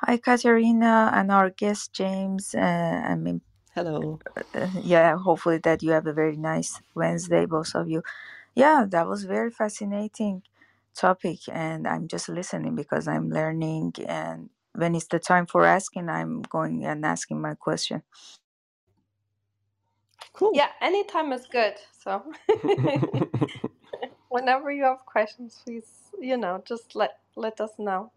[0.03, 2.55] Hi, Katerina, and our guest James.
[2.55, 3.43] Uh, I mean,
[3.75, 4.21] hello.
[4.55, 8.03] Uh, yeah, hopefully that you have a very nice Wednesday, both of you.
[8.55, 10.43] Yeah, that was very fascinating
[10.95, 13.95] topic, and I'm just listening because I'm learning.
[14.09, 18.03] And when it's the time for asking, I'm going and asking my question.
[20.33, 20.53] Cool.
[20.55, 21.75] Yeah, anytime is good.
[22.03, 22.23] So
[24.29, 28.11] whenever you have questions, please, you know, just let let us know,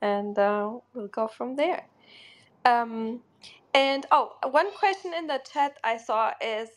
[0.00, 1.84] and uh, we'll go from there.
[2.64, 3.20] Um,
[3.74, 6.68] and oh, one question in the chat I saw is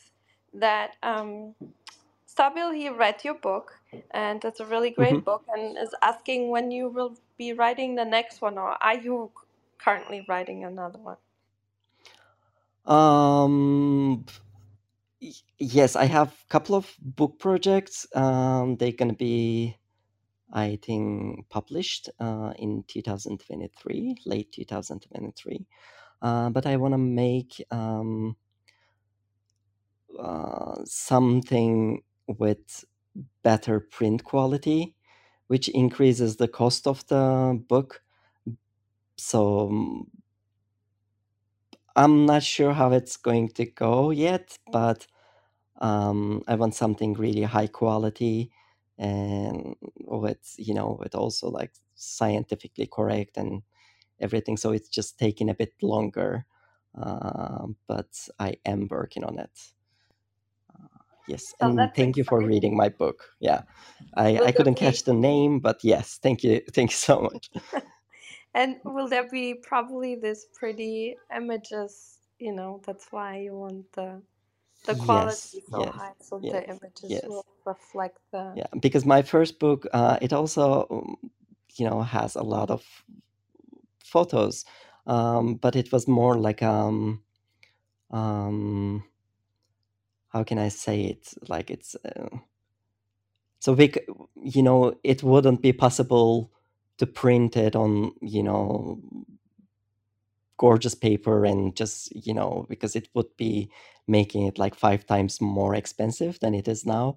[0.54, 1.56] that um,
[2.28, 3.72] Stabil he read your book,
[4.12, 5.30] and it's a really great mm-hmm.
[5.32, 9.32] book, and is asking when you will be writing the next one, or are you
[9.80, 11.18] currently writing another one?
[12.86, 14.26] Um,
[15.58, 18.06] yes, I have a couple of book projects.
[18.16, 19.76] Um, they're gonna be,
[20.54, 25.66] I think, published uh, in 2023, late 2023.
[26.22, 28.36] Uh, but I want to make um,
[30.20, 32.86] uh, something with
[33.42, 34.96] better print quality,
[35.52, 38.02] which increases the cost of the book.
[39.18, 40.08] So
[41.94, 45.06] I'm not sure how it's going to go yet, but
[45.82, 48.50] um, I want something really high quality
[48.98, 49.76] and
[50.26, 53.62] it's you know it also like scientifically correct and
[54.22, 54.56] everything.
[54.56, 56.46] So it's just taking a bit longer,
[56.98, 59.52] uh, but I am working on it.
[61.32, 63.24] Yes, So and thank you for reading my book.
[63.40, 63.62] Yeah,
[64.16, 67.22] I, Will I couldn't be catch the name, but yes, thank you, thank you so
[67.22, 67.50] much.
[68.54, 74.22] and will there be probably this pretty images, you know, that's why you want the
[74.86, 77.24] the Yes, quality so yes, high so yes, the images yes.
[77.26, 81.32] will reflect the Yeah, because my first book, uh, it also, um,
[81.78, 82.84] you know, has a lot of
[84.04, 84.66] photos,
[85.08, 87.24] um, but it was more like um,
[88.12, 89.04] um,
[90.32, 91.34] how can I say it?
[91.50, 92.30] Like it's uh,
[93.60, 93.94] so we,
[94.42, 96.52] you know, it wouldn't be possible
[96.98, 99.00] to print it on, you know,
[100.58, 103.70] gorgeous paper and just you know because it would be
[104.08, 107.16] making it like five times more expensive than it is now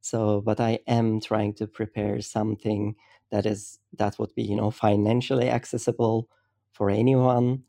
[0.00, 2.96] so but i am trying to prepare something
[3.30, 6.28] that is that would be you know financially accessible
[6.72, 7.62] for anyone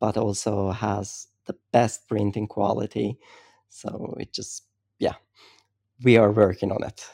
[0.00, 3.18] but also has the best printing quality
[3.72, 4.66] so it just
[4.98, 5.14] yeah
[6.04, 7.10] we are working on it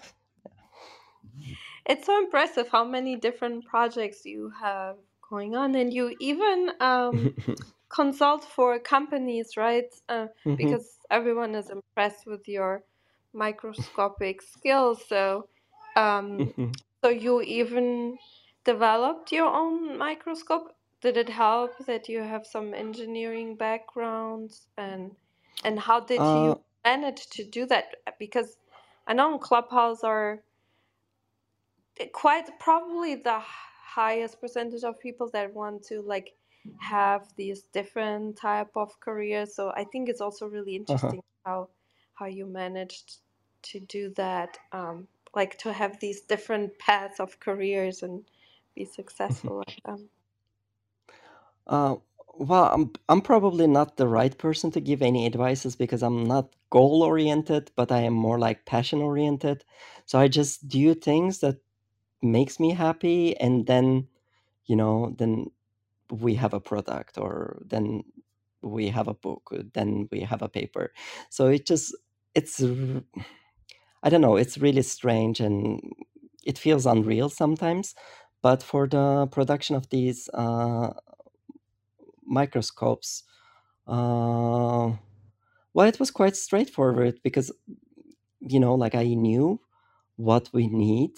[1.87, 4.97] it's so impressive how many different projects you have
[5.29, 7.35] going on and you even um,
[7.89, 10.57] consult for companies right uh, Mhm.
[10.57, 12.83] because everyone is impressed with your
[13.33, 15.49] microscopic skills so
[15.97, 16.73] um, Mhm.
[17.03, 18.19] so you even
[18.65, 25.13] developed your own microscope did it help that you have some engineering backgrounds and
[25.65, 27.97] and how did uh, you manage to do that?
[28.19, 28.57] Because
[29.07, 30.43] i know clubhouse are
[32.13, 36.35] quite probably the highest percentage of people that want to like
[36.79, 39.55] have these different type of careers.
[39.55, 40.95] So i think it's also really uh-huh.
[40.95, 41.69] interesting how
[42.15, 43.19] how you managed
[43.63, 48.25] to do that um like to have these different paths of careers and
[48.75, 50.09] be successful at them.
[51.67, 51.97] Uh,
[52.39, 56.55] well, I'm I'm probably not the right person to give any advices because I'm not
[56.71, 59.65] goal oriented, but I am more like passion oriented.
[60.07, 61.59] So I just do things that
[62.23, 64.09] makes me happy, and then
[64.67, 65.51] you know, then
[66.11, 68.05] we have a product, or then
[68.63, 70.93] we have a book, then we have a paper.
[71.31, 71.97] So it just
[72.35, 72.63] it's
[74.03, 75.81] I don't know, it's really strange and
[76.45, 77.95] it feels unreal sometimes.
[78.43, 80.93] But for the production of these uh,
[82.29, 83.25] microscopes.
[83.87, 84.93] Uh,
[85.75, 87.53] well, it was quite straightforward because,
[88.41, 89.61] you know, like I knew
[90.17, 91.13] what we need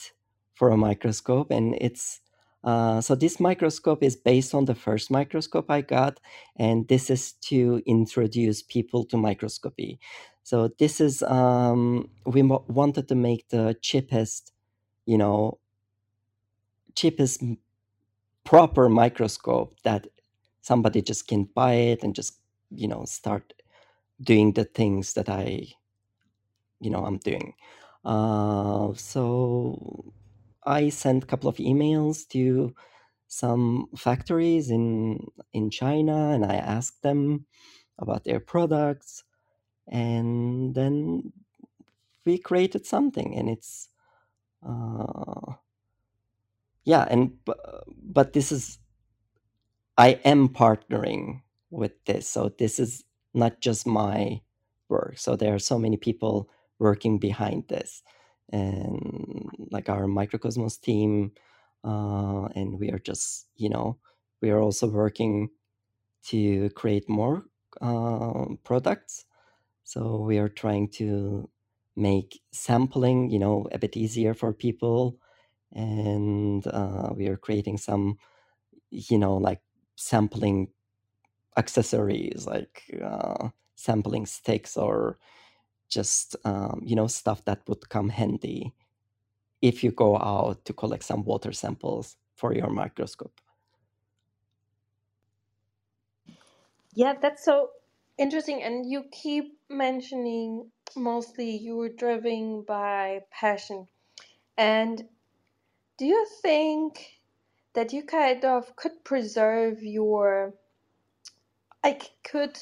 [0.55, 2.21] for a microscope, and it's
[2.65, 6.21] uh, so this microscope is based on the first microscope I got,
[6.57, 9.99] and this is to introduce people to microscopy.
[10.43, 14.53] So this is um, we mo- wanted to make the cheapest,
[15.07, 15.59] you know,
[16.95, 17.43] cheapest
[18.45, 20.07] proper microscope that
[20.71, 22.35] somebody just can buy it and just
[22.83, 23.55] you know start
[24.23, 25.67] doing the things that i
[26.81, 27.55] you know i'm doing.
[28.05, 30.13] Uh, so
[30.65, 32.75] i sent a couple of emails to
[33.29, 35.19] some factories in
[35.53, 37.47] in china and i asked them
[37.99, 39.25] about their products
[39.89, 41.33] and then
[42.27, 43.89] we created something and it's
[44.69, 45.55] uh,
[46.85, 47.55] yeah and bu-
[48.03, 48.80] but this is
[50.01, 52.27] I am partnering with this.
[52.27, 54.41] So this is not just my
[54.89, 55.19] work.
[55.19, 56.49] So there are so many people
[56.79, 58.03] working behind this,
[58.51, 61.33] and like our microcosmos team,
[61.85, 63.99] uh, and we are just you know
[64.41, 65.51] we are also working
[66.27, 67.45] to create more
[67.83, 69.27] uh, products.
[69.85, 71.51] So we are trying to
[71.97, 75.19] make sampling you know a bit easier for people,
[75.73, 78.19] and uh, we are creating some
[78.91, 79.61] you know like
[80.01, 80.69] sampling
[81.57, 85.19] accessories like uh, sampling sticks or
[85.89, 88.75] just um, you know stuff that would come handy
[89.63, 93.41] if you go out to collect some water samples for your microscope.
[96.95, 97.71] Yeah that's so
[98.19, 103.89] interesting and you keep mentioning mostly you were driven by passion
[104.57, 105.09] and
[105.99, 107.20] do you think
[107.75, 110.55] that you kind of could preserve your
[111.85, 112.59] like could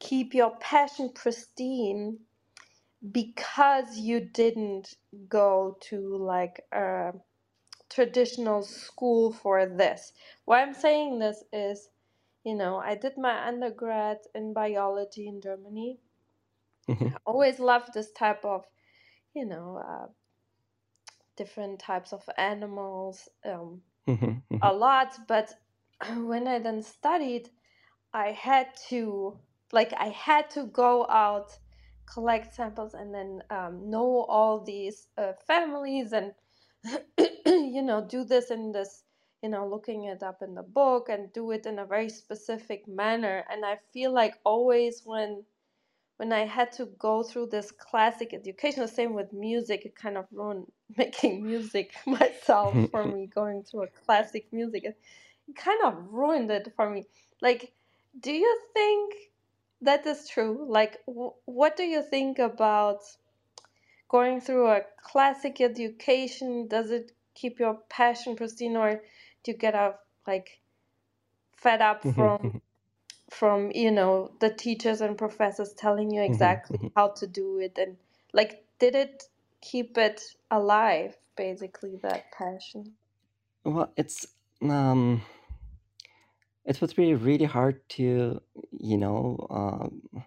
[0.00, 2.18] keep your passion pristine
[3.12, 4.94] because you didn't
[5.28, 7.12] go to like a
[7.90, 10.12] traditional school for this
[10.46, 11.90] why i'm saying this is
[12.44, 15.98] you know i did my undergrad in biology in germany
[16.88, 17.14] Mhm.
[17.14, 18.64] i always loved this type of
[19.34, 20.06] you know uh,
[21.36, 25.18] different types of animals um, Mhm, a mhm, lot.
[25.28, 25.54] But
[26.16, 27.50] when I then studied,
[28.12, 29.38] I had to
[29.72, 31.58] like I had to go out,
[32.06, 36.34] collect samples, and then um, know all these uh, families and
[37.46, 39.04] you know do this in this
[39.42, 42.86] you know looking it up in the book and do it in a very specific
[42.88, 43.44] manner.
[43.50, 45.44] And I feel like always when
[46.20, 50.18] when I had to go through this classic education, the same with music, it kind
[50.18, 54.84] of ruined making music myself for me, going through a classic music.
[54.84, 54.96] It
[55.56, 57.06] kind of ruined it for me.
[57.40, 57.72] Like,
[58.20, 59.14] do you think
[59.80, 60.66] that is true?
[60.68, 63.00] Like, w- what do you think about
[64.10, 66.68] going through a classic education?
[66.68, 69.00] Does it keep your passion pristine, or
[69.42, 69.94] do you get a
[70.26, 70.60] like
[71.56, 72.60] fed up from
[73.30, 76.92] from you know the teachers and professors telling you mhm, exactly mhm.
[76.96, 77.96] how to do it and
[78.32, 79.24] like did it
[79.62, 82.94] keep it alive basically that passion
[83.64, 84.26] Well, it's
[84.62, 85.22] um,
[86.64, 88.40] it would be really hard to,
[88.72, 90.24] you know, um,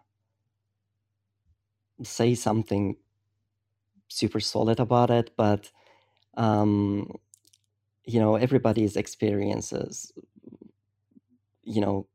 [2.03, 2.97] say something
[4.07, 5.71] super solid about it, but
[6.37, 7.11] um,
[8.05, 10.11] you know, everybody's experiences,
[11.63, 12.07] you know,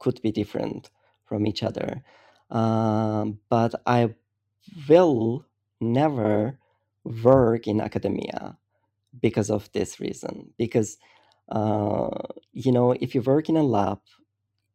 [0.00, 0.90] could be different
[1.24, 2.02] from each other.
[2.50, 4.14] Um, but I
[4.88, 5.46] will
[5.80, 6.58] never
[7.04, 8.58] work in academia
[9.20, 10.52] because of this reason.
[10.58, 10.98] Because,
[11.50, 12.10] uh,
[12.52, 14.00] you know, if you work in a lab,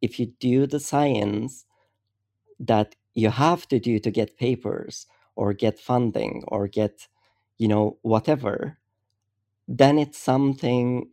[0.02, 1.66] if you do the science
[2.60, 7.08] that you have to do to get papers or get funding or get,
[7.58, 8.80] you know, whatever,
[9.68, 11.10] then it's something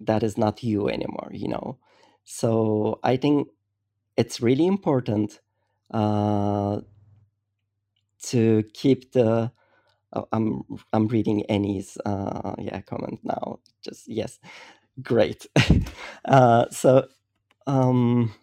[0.00, 1.78] that is not you anymore, you know.
[2.24, 3.48] So I think
[4.16, 5.40] it's really important
[5.92, 6.80] uh,
[8.24, 9.52] to keep the.
[10.14, 10.62] oh, I'm
[10.92, 13.60] I'm reading Annie's uh, yeah comment now.
[13.82, 14.38] Just yes,
[15.02, 15.46] great.
[16.26, 17.08] uh, so
[17.66, 18.34] um,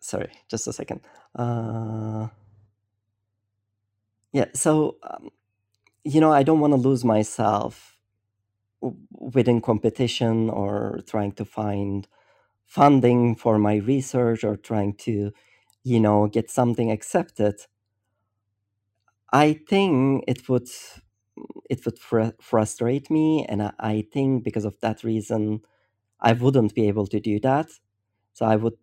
[0.00, 1.00] sorry, just a second.
[1.36, 2.28] Uh,
[4.32, 5.30] yeah, so um,
[6.04, 7.97] you know, I don't want to lose myself
[9.12, 12.08] within competition or trying to find
[12.66, 15.32] funding for my research or trying to,
[15.84, 17.56] you know, get something accepted.
[19.32, 20.68] I think it would
[21.70, 25.60] it would fr- frustrate me, and I, I think because of that reason,
[26.20, 27.68] I wouldn't be able to do that.
[28.34, 28.78] So I would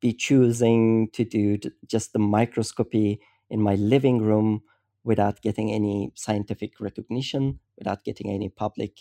[0.00, 3.20] be choosing to do just the microscopy
[3.50, 4.62] in my living room
[5.04, 9.00] without getting any scientific recognition, without getting any public,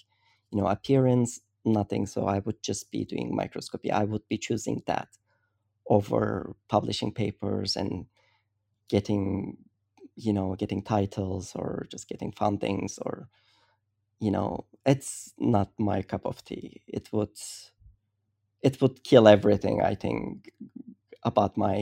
[0.55, 2.07] you know, appearance, nothing.
[2.07, 3.91] So I would just be doing microscopy.
[3.91, 5.09] I would be choosing that
[5.89, 8.07] over publishing papers and
[8.89, 9.57] getting,
[10.15, 13.29] you know, getting titles or just getting fundings or,
[14.19, 16.83] you know, it's not my cup of tea.
[16.87, 17.37] It would
[18.63, 20.51] it would kill everything, I think,
[21.23, 21.77] about my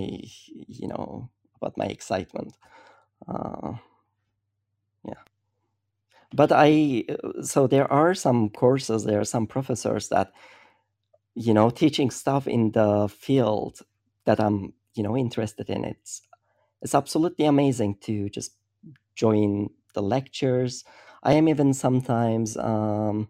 [0.68, 1.30] you know
[1.62, 2.58] about my excitement
[3.28, 3.74] uh,
[5.08, 5.33] yeah
[6.34, 7.04] but i
[7.44, 10.32] so there are some courses there are some professors that
[11.36, 13.80] you know teaching stuff in the field
[14.26, 15.84] that i'm you know interested in.
[15.86, 16.22] It's
[16.82, 18.54] it's absolutely amazing to just
[19.16, 20.84] join the lectures.
[21.24, 23.30] I am even sometimes um,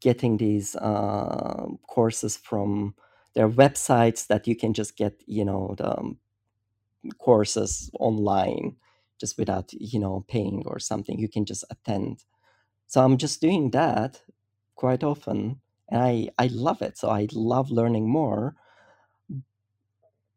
[0.00, 2.94] getting these uh, courses from
[3.34, 6.18] their websites that you can just get you know the um,
[7.18, 8.76] courses online
[9.20, 12.24] just without you know paying or something you can just attend.
[12.88, 14.22] So i'm just doing that
[14.76, 15.60] quite often
[15.90, 16.98] and i i love it.
[16.98, 18.56] So i love learning more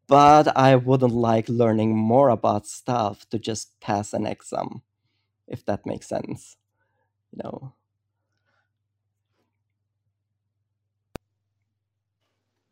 [0.07, 4.83] but i wouldn't like learning more about stuff to just pass an exam
[5.47, 6.57] if that makes sense
[7.33, 7.73] you know?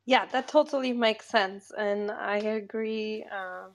[0.05, 3.68] Yeah that totally makes sense and i agree uh,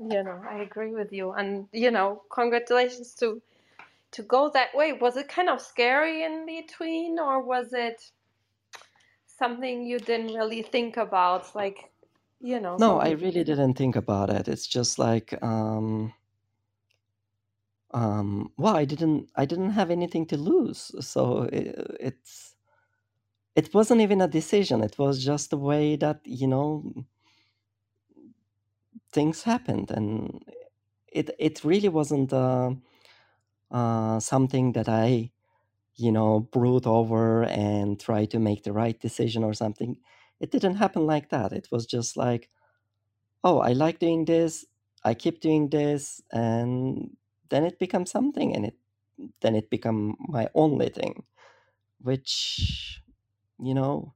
[0.00, 1.32] you know i agree with you.
[1.32, 3.42] And you know congratulations to
[4.12, 4.92] to go that way.
[4.94, 8.02] Was it kind of scary in between or was it
[9.26, 11.54] something you didn't really think about?
[11.54, 11.90] Like
[12.40, 14.48] you know no i really didn't think about it.
[14.48, 16.12] It's just like um
[17.92, 20.92] um well i didn't i didn't have anything to lose.
[21.06, 22.54] So it, it's
[23.56, 24.82] it wasn't even a decision.
[24.82, 26.94] It was just the way that you know
[29.12, 30.44] things happened and
[31.12, 32.72] it it really wasn't uh,
[33.70, 35.30] uh, something that i
[35.96, 39.98] you know brood over and try to make the right decision or something.
[40.40, 41.52] It didn't happen like that.
[41.52, 42.50] It was just like
[43.44, 44.64] oh i like doing this
[45.04, 47.16] i keep doing this and
[47.50, 48.76] then it becomes something and it
[49.40, 51.24] then it become my only thing
[52.00, 53.02] which
[53.60, 54.14] you know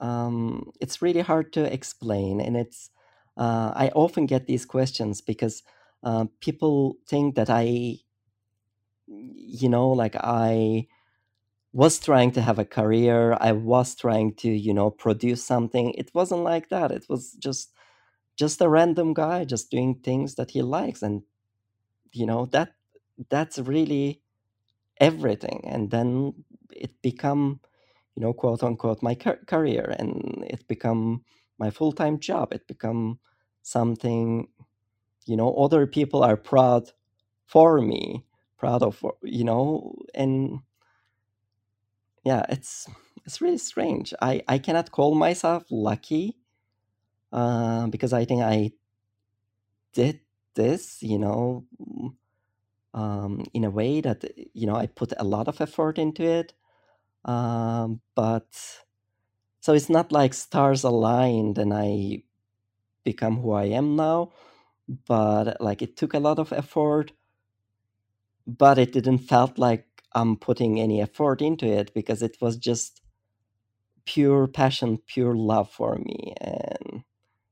[0.00, 2.90] um, it's really hard to explain and it's
[3.38, 5.64] uh, i often get these questions because
[6.04, 7.96] uh, people think that i
[9.08, 10.86] you know like i
[11.72, 15.92] was trying to have a career i was trying to you know produce something.
[15.94, 16.92] It wasn't like that.
[16.92, 17.72] It was just
[18.36, 21.22] just a random guy just doing things that he likes and
[22.12, 22.74] you know that
[23.30, 24.22] that's really
[25.00, 25.62] everything.
[25.66, 26.34] And then
[26.72, 27.60] it become
[28.16, 31.24] you know quote unquote my car- career and it become
[31.58, 33.18] my full-time job it become
[33.62, 34.48] something
[35.26, 36.92] you know other people are proud
[37.46, 38.24] for me
[38.58, 40.60] proud of you know and
[42.24, 42.88] yeah it's
[43.26, 46.36] it's really strange i i cannot call myself lucky
[47.32, 48.70] uh, because i think i
[49.92, 50.20] did
[50.54, 51.64] this you know
[52.94, 56.52] um, in a way that you know I put a lot of effort into it.
[57.24, 58.46] Um, but
[59.60, 62.22] so it's not like stars aligned and I
[63.04, 64.32] become who I am now.
[65.06, 67.12] But like it took a lot of effort,
[68.46, 73.00] but it didn't felt like I'm putting any effort into it because it was just
[74.04, 77.02] pure passion, pure love for me, and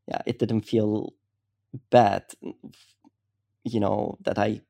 [0.08, 1.14] yeah, it didn't feel
[1.90, 2.24] bad,
[3.64, 4.60] you know, that I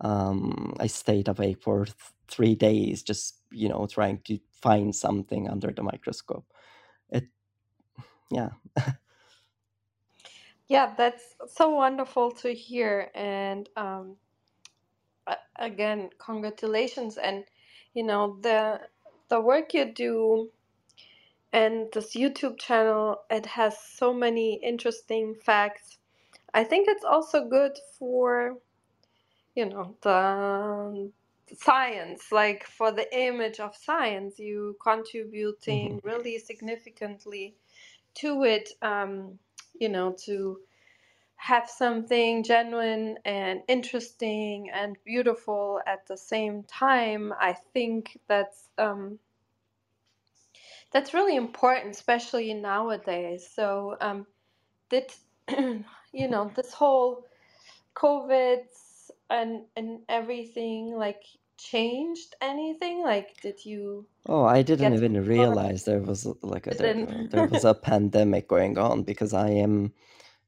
[0.00, 1.96] um, I stayed awake for th-
[2.28, 6.46] three days, just you know, trying to find something under the microscope.
[8.30, 8.50] Yeah.
[10.68, 14.16] yeah, that's so wonderful to hear, and um,
[15.56, 17.44] again, congratulations, and
[17.94, 18.80] you know the
[19.30, 20.50] the work you do
[21.52, 23.22] and this YouTube channel.
[23.30, 25.98] It has so many interesting facts.
[26.54, 28.56] I think it's also good for
[29.56, 31.12] you know the
[31.56, 35.98] science like for the image of science you contributing Mm-hmm.
[36.04, 37.56] really significantly
[38.16, 39.38] to it um,
[39.78, 40.58] you know to
[41.36, 49.18] have something genuine and interesting and beautiful at the same time i think that's um,
[50.92, 53.48] that's really important especially nowadays.
[53.54, 54.26] So um,
[54.88, 55.12] did
[55.48, 57.26] you know this whole
[57.94, 58.62] covid
[59.30, 61.22] and and everything like
[61.58, 63.02] changed anything?
[63.02, 66.94] Like did you Oh, I didn't even or realize there was like a there,
[67.30, 69.92] there was a pandemic going on because I am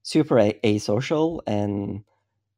[0.02, 2.04] super a- asocial and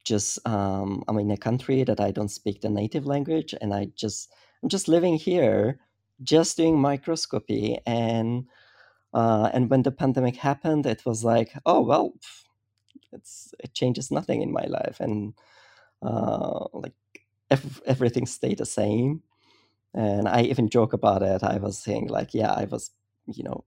[0.04, 3.86] just um, I'm in a country that I don't speak the native language and I
[3.94, 4.32] just
[4.62, 5.78] I'm just living here,
[6.22, 8.46] just doing microscopy and
[9.12, 12.14] uh, and when the pandemic happened, it was like, oh well,
[13.12, 15.00] it's it changes nothing in my life.
[15.00, 15.34] And
[16.02, 16.94] uh, like
[17.50, 19.22] ev- everything stayed the same.
[19.94, 21.42] And i even joke about it.
[21.44, 22.92] I was saying like yeah i was
[23.26, 23.64] you know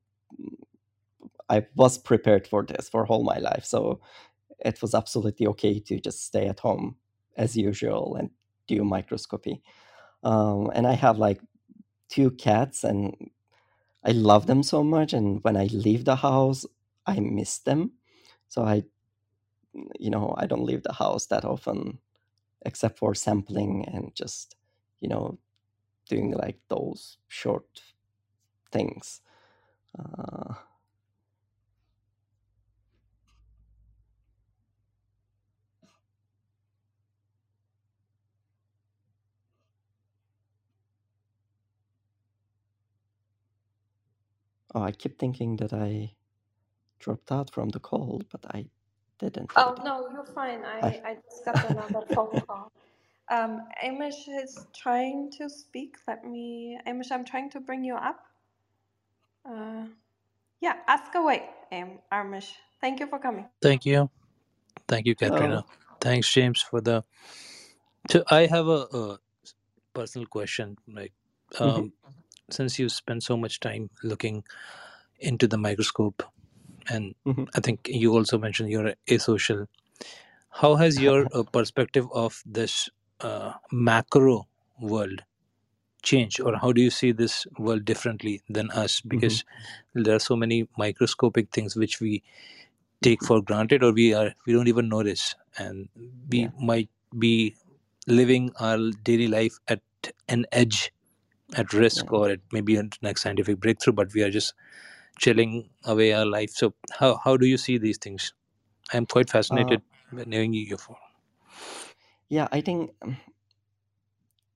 [1.49, 3.65] i was prepared for this for all my life.
[3.65, 4.01] So
[4.65, 6.97] it was absolutely okay to just stay at home
[7.37, 8.29] as usual and
[8.67, 9.61] do microscopy.
[10.23, 11.41] Um, and i have like
[12.09, 13.15] two cats and
[14.05, 15.13] i love them so much.
[15.13, 16.65] And when i leave the house
[17.07, 17.93] i miss them.
[18.49, 18.83] So i
[19.99, 21.99] you know i don't leave the house that often
[22.65, 24.55] except for sampling and just
[25.01, 25.37] you know
[26.09, 27.81] doing like those short
[28.71, 29.21] things.
[29.97, 30.55] Uh,
[44.75, 46.11] oh i keep thinking that i
[46.99, 48.65] dropped out from the call but i
[49.29, 52.71] didn't oh really no you're fine i I, i just got another phone call
[53.31, 58.21] um amish is trying to speak let me amish i'm trying to bring you up
[59.49, 59.85] uh
[60.61, 62.51] yeah ask away Am- amish
[62.81, 64.09] thank you for coming Thank you.
[64.87, 65.65] Thank you, hello Katrina.
[66.01, 67.03] Thanks, James, for the.
[68.11, 69.19] So I have a, a
[69.93, 70.77] personal question.
[70.87, 71.13] Like,
[71.63, 71.75] Mhm.
[71.75, 71.93] um,
[72.51, 74.43] since you spend so much time looking
[75.19, 76.23] into the microscope,
[76.89, 77.47] and Mhm.
[77.55, 79.67] I think you also mentioned you're asocial.
[80.51, 82.89] How has your uh, perspective of this
[83.21, 84.47] uh, macro
[84.81, 85.23] world
[86.03, 89.01] changed, or how do you see this world differently than us?
[89.01, 89.43] Because
[89.95, 92.13] there are so many microscopic things which we
[93.01, 95.89] take for granted or we are we don't even notice and
[96.29, 96.49] we Yeah.
[96.71, 97.55] might be
[98.07, 99.81] living our daily life at
[100.29, 100.91] an edge
[101.55, 102.19] at risk Yeah.
[102.19, 104.53] or it may be a next scientific breakthrough but we are just
[105.19, 108.33] chilling away our life so how, how do you see these things
[108.93, 110.97] i'm quite Uh, fascinated by knowing you for
[112.29, 112.91] yeah, I think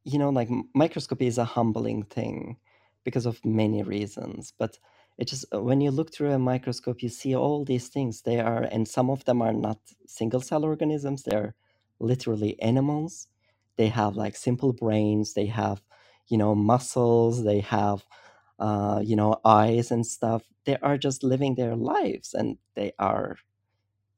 [0.04, 2.58] you know, like microscopy is a humbling thing
[3.04, 4.54] because of many reasons.
[4.58, 4.80] But
[5.18, 8.24] it just uh, when you look through a microscope, you see all these things.
[8.24, 11.24] They are, and some of them are not single cell organisms.
[11.24, 11.56] They're
[12.00, 13.28] literally animals.
[13.78, 15.36] They have like simple brains.
[15.36, 15.84] They have,
[16.30, 17.44] you know, muscles.
[17.44, 18.06] They have,
[18.60, 20.44] uh, you know, eyes and stuff.
[20.66, 23.38] They are just living their lives, and they are,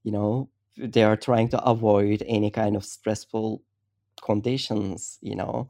[0.03, 3.61] you know, they are trying to avoid any kind of stressful
[4.23, 5.69] conditions, you know,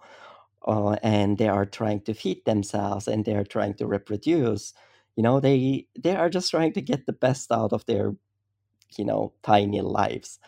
[0.67, 4.73] uh, and they are trying to feed themselves and they are trying to reproduce.
[5.15, 8.15] You know, they they are just trying to get the best out of their,
[8.97, 10.39] you know, tiny lives.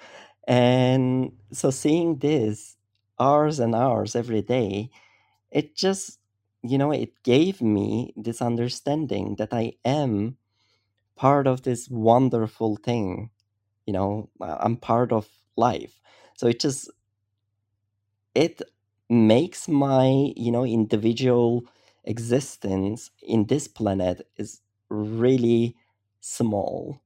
[0.47, 2.77] And so seeing this
[3.19, 4.91] hours and hours every day,
[5.51, 6.19] it just,
[6.63, 10.37] you know, it gave me this understanding that I am
[11.15, 13.31] part of this wonderful thing.
[13.87, 16.01] You know, I'm part of life.
[16.37, 16.89] So it just
[18.33, 18.61] it
[19.09, 21.63] makes my you know individual
[22.05, 25.75] existence in this planet is really
[26.21, 26.99] small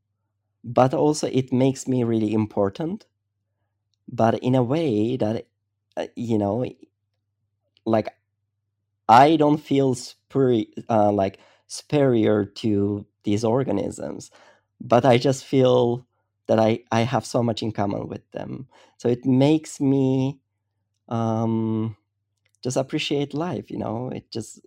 [0.63, 3.05] but also it makes me really important
[4.07, 5.47] but in a way that
[5.97, 6.65] uh, you know
[7.85, 8.15] like
[9.09, 9.95] i don't feel
[10.89, 14.31] uh, like superior to these organisms
[14.81, 16.05] but i just feel
[16.47, 18.67] that i i have so much in common with them.
[18.97, 20.39] So it makes me
[21.09, 21.95] um
[22.63, 24.09] just appreciate life you know?
[24.13, 24.61] It just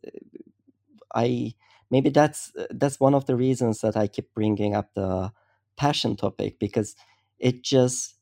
[1.15, 1.55] i
[1.91, 5.33] maybe that's that's one of the reasons that i keep bringing up the
[5.77, 6.95] passion topic because
[7.39, 8.15] it just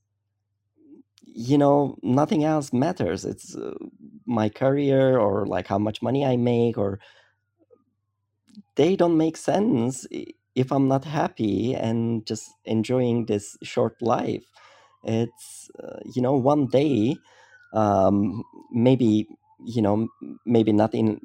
[1.36, 3.26] you know nothing else matters.
[3.26, 3.74] It's uh,
[4.26, 7.00] my career or like how much money i make or
[8.76, 10.06] they don't make sense
[10.56, 14.44] if i'm not happy and just enjoying this short life.
[15.04, 17.16] It's uh, you know one day
[17.74, 19.28] um, maybe
[19.66, 20.08] you know
[20.46, 21.20] maybe not in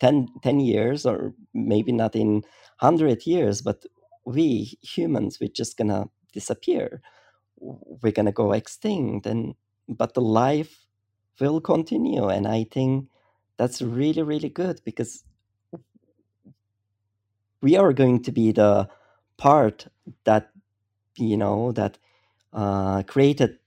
[0.00, 2.44] 10, 10 years or maybe not in
[2.80, 3.84] 100 years but
[4.26, 7.02] we humans we're just gonna disappear
[8.02, 9.54] we're gonna go extinct and
[9.88, 10.86] but the life
[11.40, 13.08] will continue and i think
[13.58, 15.24] that's really really good because
[17.62, 18.88] we are going to be the
[19.36, 19.86] part
[20.24, 20.50] that
[21.18, 21.98] you know that
[22.52, 23.58] uh, created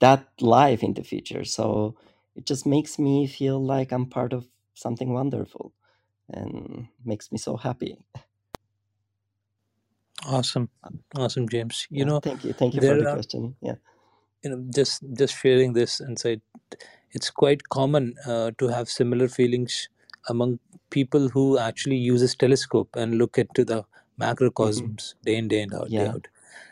[0.00, 1.44] that life in the future.
[1.44, 1.96] So
[2.36, 5.72] it just makes me feel like I'm part of something wonderful
[6.30, 7.98] and makes me so happy.
[10.26, 10.70] Awesome,
[11.16, 11.88] awesome, James.
[11.90, 12.54] You Yeah, know, thank you.
[12.54, 13.56] Thank you for the are question.
[13.62, 13.76] Yeah.
[14.44, 16.42] you know just just sharing this insight.
[17.12, 19.88] It's quite common uh, to have similar feelings
[20.28, 20.60] among
[20.90, 23.84] people who actually use this telescope and look into the
[24.60, 26.08] hmm macrocosms day in day in out day Yeah.
[26.08, 26.28] out.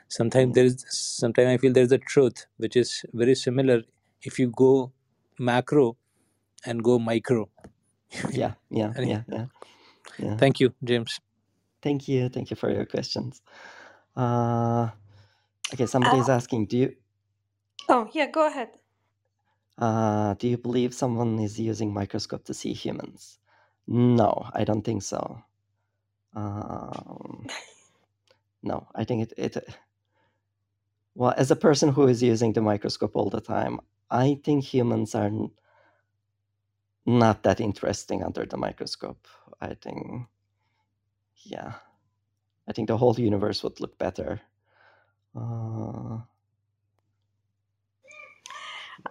[0.09, 3.83] Sometimes there is sometimes I feel there's a truth which is very similar
[4.23, 4.93] if you go
[5.39, 5.97] macro
[6.67, 7.49] and go micro.
[8.31, 8.55] Yeah.
[8.71, 8.95] Yeah.
[9.03, 9.23] Yeah.
[9.29, 9.47] Yeah.
[10.19, 10.39] Yeah.
[10.39, 11.21] Thank you, James.
[11.83, 12.29] Thank you.
[12.31, 13.43] Thank you for your questions.
[14.17, 14.91] Uh,
[15.75, 15.87] okay.
[15.87, 16.95] Somebody is Uh, asking, do you
[17.89, 18.71] oh, yeah, go ahead.
[19.79, 23.39] uh, do you believe someone is using microscope to see humans?
[23.89, 25.43] No, I don't think so.
[26.37, 27.51] Um,
[28.63, 29.65] no, I think it, it
[31.15, 35.15] Well, as a person who is using the microscope all the time, I think humans
[35.15, 35.31] are
[37.07, 39.27] not that interesting under the microscope.
[39.61, 40.27] I think,
[41.45, 41.75] yeah,
[42.69, 44.41] I think the whole universe would look better.
[45.37, 46.19] Uh,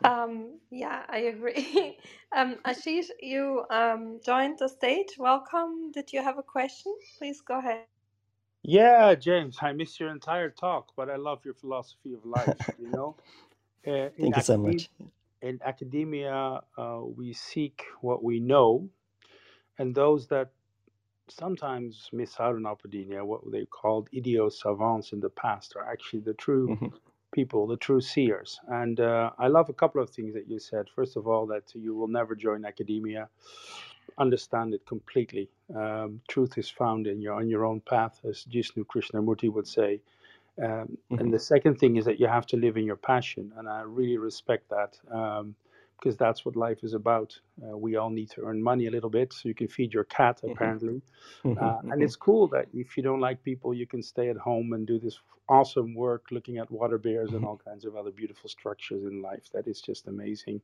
[0.03, 1.97] Um, yeah, I agree.
[2.35, 5.17] um, Ashish, you um, joined the stage.
[5.19, 5.91] Welcome.
[5.93, 6.95] Did you have a question?
[7.19, 7.85] Please go ahead.
[8.63, 12.59] Yeah, James, I missed your entire talk, but I love your philosophy of life.
[12.77, 13.17] You know,
[13.87, 14.89] uh, thank you so much.
[15.41, 18.89] in academia, uh, we seek what we know,
[19.79, 20.51] and those that
[21.29, 26.21] sometimes miss out on academia, what they called idiot savants in the past, are actually
[26.21, 26.93] the true Mhm,
[27.33, 28.59] people, the true seers.
[28.69, 30.87] And uh, I love a couple of things that you said.
[30.95, 33.29] First of all, that you will never join academia,
[34.17, 35.49] understand it completely.
[35.75, 40.01] Um, truth is found in your on your own path, as Jiddu Krishnamurti would say.
[40.63, 43.53] Um, and mhm, the second thing is that you have to live in your passion,
[43.57, 45.55] and I really respect that um,
[45.99, 47.39] because that's what life is about.
[47.63, 50.05] Uh, we all need to earn money a little bit so you can feed your
[50.05, 51.01] cat, mhm, apparently.
[51.45, 54.29] mhm, Uh, and mhm, it's cool that if you don't like people, you can stay
[54.29, 55.19] at home and do this
[55.49, 59.49] awesome work looking at water bears and all kinds of other beautiful structures in life.
[59.53, 60.61] That is just amazing.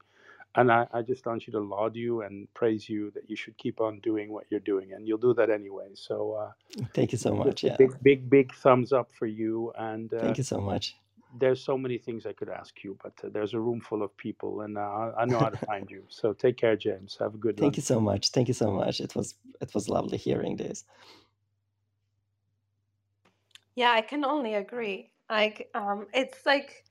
[0.55, 3.57] And I, I just want you to laud you and praise you that you should
[3.57, 5.89] keep on doing what you're doing, and you'll do that anyway.
[5.95, 6.51] So, uh,
[6.93, 7.63] Thank you so much.
[7.63, 9.73] Yeah, big, big, big thumbs up for you.
[9.77, 10.95] And uh, thank you so much.
[11.37, 14.15] There's so many things I could ask you, but uh, there's a room full of
[14.17, 16.03] people, and uh, I know how to find you.
[16.09, 17.17] So take care, James.
[17.19, 17.61] Have a good day.
[17.61, 17.77] Thank lunch.
[17.77, 18.29] you so much.
[18.29, 18.99] Thank you so much.
[18.99, 20.85] It was it was lovely hearing this.
[23.75, 25.11] Yeah, I can only agree.
[25.29, 26.83] Like, um, it's like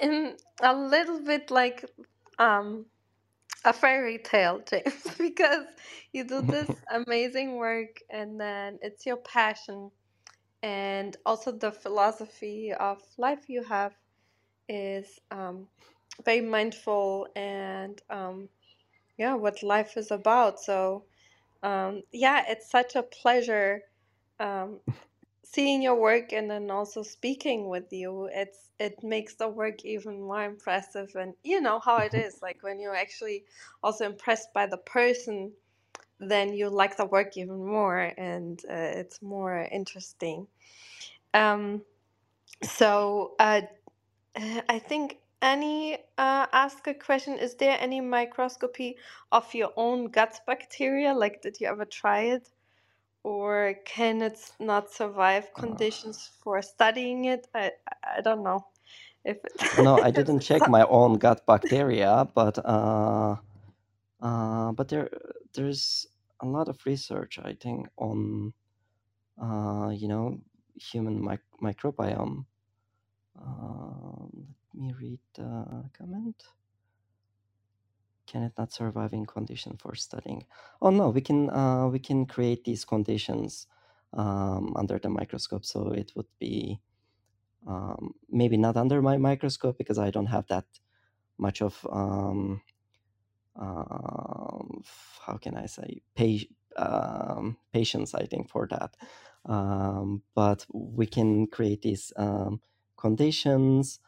[0.00, 1.84] in a little bit like
[2.38, 2.86] um
[3.64, 5.66] a fairy tale, James, because
[6.12, 9.90] you do this amazing work and then it's your passion
[10.62, 13.94] and also the philosophy of life you have
[14.68, 15.66] is um,
[16.24, 18.48] very mindful and um,
[19.18, 20.60] yeah, what life is about.
[20.60, 21.04] So
[21.62, 23.82] um, yeah, it's such a pleasure
[24.40, 24.80] um,
[25.44, 28.28] seeing your work and then also speaking with you.
[28.32, 32.40] It's it makes the work even more impressive, and you know how it is.
[32.42, 33.44] Like when you're actually
[33.82, 35.52] also impressed by the person,
[36.20, 40.46] then you like the work even more, and uh, it's more interesting.
[41.34, 41.82] Um,
[42.62, 43.62] so uh,
[44.68, 47.38] I think Annie uh, asked a question.
[47.38, 48.96] Is there any microscopy
[49.32, 51.14] of your own gut bacteria?
[51.14, 52.50] Like, did you ever try it?
[53.24, 57.46] Or can it not survive conditions for studying it?
[57.54, 57.72] I
[58.16, 58.66] I don't know
[59.24, 63.36] if it, no, I didn't check my own gut bacteria, but uh,
[64.20, 65.10] uh, but there
[65.54, 66.06] there's
[66.40, 68.52] a lot of research, I think, on
[69.40, 70.40] uh, you know
[70.76, 72.46] human mic- microbiome.
[73.40, 76.42] Um, let me read the comment.
[78.26, 80.44] Can it not survive in condition for studying?
[80.82, 83.66] Oh no, we can uh, we can create these conditions
[84.12, 86.78] um, under the microscope, so it would be
[87.66, 90.66] um, maybe not under my microscope because I don't have that
[91.38, 92.60] much of um,
[93.58, 94.82] um,
[95.26, 96.46] how can I say pa-
[96.76, 98.14] um, patience.
[98.14, 98.96] I think for that,
[99.46, 102.60] um, but we can create these um,
[102.96, 104.00] conditions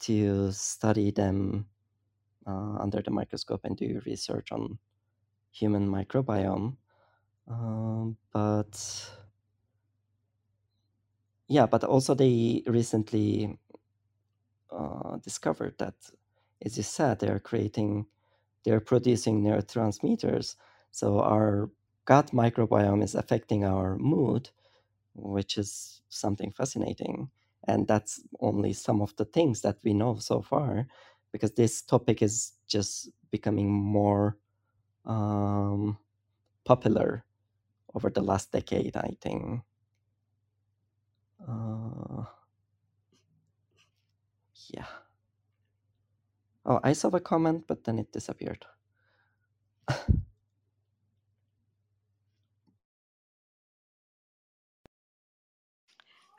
[0.00, 1.66] to study them
[2.46, 4.78] uh, under the microscope and do research on
[5.52, 6.76] human microbiome.
[7.48, 9.10] Um, but
[11.48, 13.58] yeah, but also they recently
[14.70, 15.94] uh, discovered that,
[16.64, 18.06] as you said, they're creating,
[18.68, 20.56] they're producing neurotransmitters.
[20.90, 21.70] So our
[22.04, 24.50] gut microbiome is affecting our mood,
[25.14, 27.30] which is something fascinating.
[27.66, 30.86] And that's only some of the things that we know so far,
[31.32, 34.36] because this topic is just becoming more
[35.06, 35.96] um,
[36.66, 37.24] popular
[37.94, 39.62] over the last decade, I think.
[41.40, 42.24] Uh,
[44.68, 45.07] yeah.
[46.68, 48.66] Oh, I saw the comment, but then it disappeared.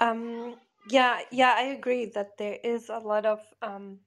[0.01, 0.55] um
[0.89, 3.99] yeah yeah I agree that there is a lot of um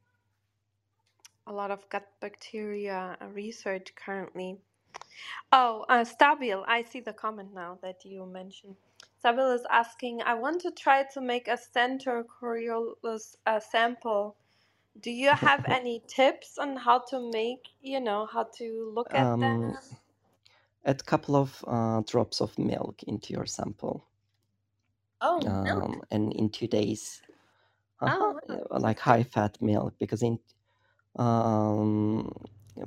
[1.47, 4.59] a lot of gut bacteria uh, research currently.
[5.53, 8.77] Oh, uh, Stabil, I see the comment now that you mentioned.
[9.25, 14.37] Stabil is asking, I want to try to make a Stentor coeruleus uh, sample.
[14.99, 19.39] Do you have any tips on how to make, you know, how to look at
[19.39, 19.61] them?
[19.65, 19.79] um,
[20.85, 24.07] add a couple of uh, drops of milk into your sample,
[25.23, 25.87] Oh, milk.
[25.87, 27.23] um, and in two days,
[28.01, 30.39] uh-huh, Oh, uh, like high fat milk, because in
[31.17, 32.33] um,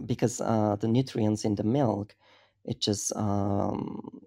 [0.05, 2.15] because uh, the nutrients in the milk,
[2.65, 4.21] it just um,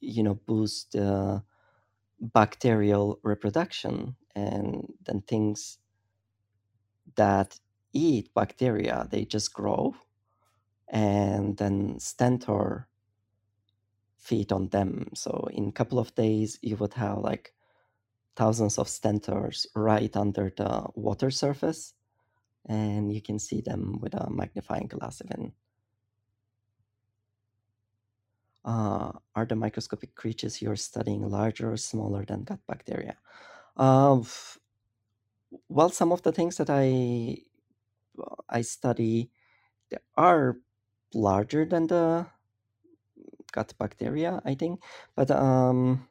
[0.00, 1.42] you know boosts the
[2.20, 5.78] bacterial reproduction, and then things
[7.20, 7.60] that
[7.92, 9.94] eat bacteria they just grow,
[10.88, 12.88] and then stentor
[14.16, 15.10] feed on them.
[15.14, 17.52] So in a couple of days, you would have like
[18.36, 21.94] thousands of stentors right under the water surface,
[22.66, 25.52] and you can see them with a magnifying glass even.
[28.64, 33.16] Uh, are the microscopic creatures you're studying larger or smaller than gut bacteria?
[33.76, 34.20] Uh,
[35.68, 37.38] well, some of the things that I
[38.48, 39.30] I study
[39.90, 40.58] they are
[41.14, 42.26] larger than the
[43.52, 44.80] gut bacteria, I think.
[45.14, 46.08] But um,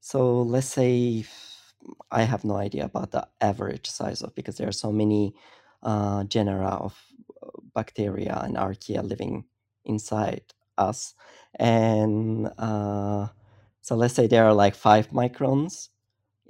[0.00, 1.24] so let's say
[2.12, 5.34] I have no idea about the average size of because there are so many
[5.84, 6.98] uh, genera of
[7.42, 9.46] uh, bacteria and archaea living
[9.86, 10.42] inside
[10.78, 11.14] us,
[11.56, 13.28] and uh,
[13.82, 15.89] so let's say there are like five microns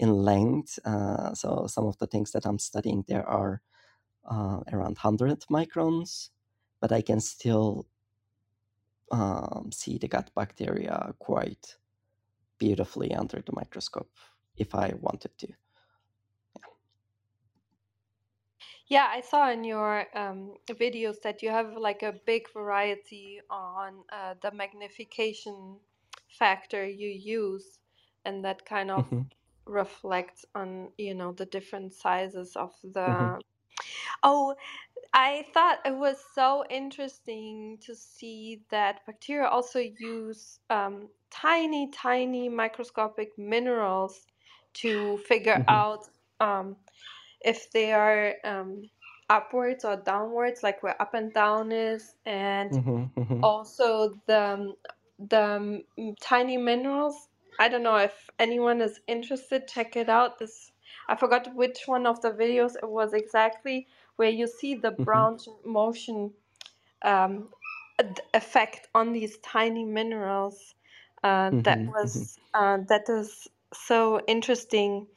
[0.00, 0.80] in length.
[0.84, 3.62] Uh, so some of the things that I'm studying there are
[4.30, 6.30] uh, around 100 microns,
[6.80, 7.86] but I can still
[9.12, 11.76] um, see the gut bacteria quite
[12.58, 14.10] beautifully under the microscope
[14.56, 15.48] if I wanted to.
[18.88, 24.04] Yeah, I saw in your um, videos that you have like a big variety on
[24.12, 25.80] uh, the magnification
[26.38, 27.78] factor you use,
[28.24, 29.22] and that kind of hmm
[29.70, 32.74] reflects on, you know, the different sizes of
[33.06, 33.40] hmm the.
[34.22, 34.56] Oh,
[35.14, 42.48] I thought it was so interesting to see that bacteria also use um, tiny, tiny
[42.48, 44.26] microscopic minerals
[44.74, 46.08] to figure hmm out
[46.40, 46.76] um,
[47.42, 48.90] if they are um,
[49.30, 54.76] upwards or downwards, like where up and down is, and hmm hmm also the um,
[55.18, 55.84] the um,
[56.22, 57.29] tiny minerals.
[57.60, 59.68] I don't know if anyone is interested.
[59.68, 60.40] Check it out.
[60.40, 60.72] This
[61.08, 65.04] I forgot which one of the videos it was exactly where you see the hmm
[65.06, 66.34] Brownian motion
[67.02, 67.50] um,
[68.34, 70.74] effect on these tiny minerals.
[71.24, 75.08] Uh, that hmm hmm was uh, that is so interesting.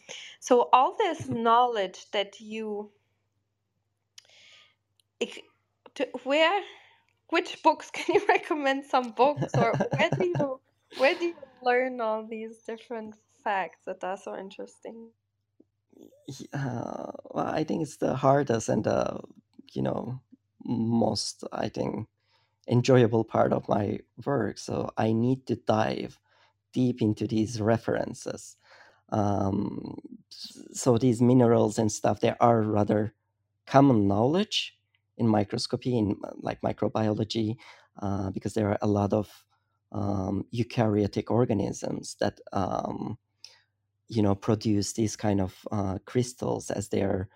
[0.41, 2.91] So all this knowledge that you
[5.95, 6.61] to, where
[7.29, 10.61] which books can you recommend some books or where do you
[10.95, 15.09] where do you learn all these different facts that are so interesting?
[16.53, 19.19] Uh, well, I think it's the hardest and the
[19.73, 20.21] you know
[20.65, 22.07] most I think
[22.67, 24.57] enjoyable part of my work.
[24.57, 26.19] So I need to dive
[26.73, 28.57] deep into these references.
[29.09, 29.97] Um,
[30.29, 33.13] so these minerals and stuff, they are rather
[33.67, 34.77] common knowledge
[35.17, 37.57] in microscopy, in like microbiology,
[38.01, 39.45] uh, because there are a lot of
[39.93, 43.17] um, eukaryotic organisms that um,
[44.07, 47.29] you know produce these kind of uh, crystals as their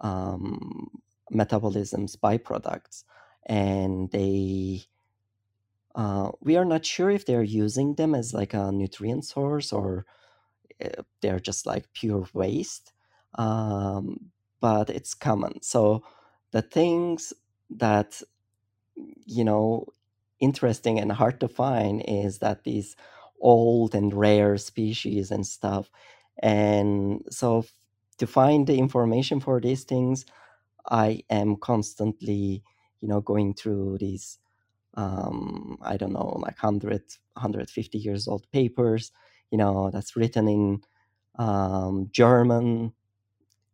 [0.00, 0.88] um,
[1.30, 3.04] metabolism's byproducts,
[3.46, 4.82] and they
[5.94, 10.06] uh, we are not sure if they're using them as like a nutrient source or
[10.84, 12.92] uh, they're just like pure waste.
[13.36, 14.30] Um,
[14.60, 15.62] but it's common.
[15.62, 16.02] So
[16.52, 17.32] the things
[17.70, 18.22] that
[19.24, 19.86] you know
[20.40, 22.96] interesting and hard to find is that these
[23.40, 25.90] old and rare species and stuff.
[26.42, 27.64] And so
[28.18, 30.26] to find the information for these things,
[30.90, 32.62] I am constantly,
[33.00, 34.38] you know, going through these
[34.96, 37.02] um, I don't know, like 100,
[37.34, 39.12] 150 years old papers,
[39.50, 40.82] you know, that's written in
[41.38, 42.92] um, German,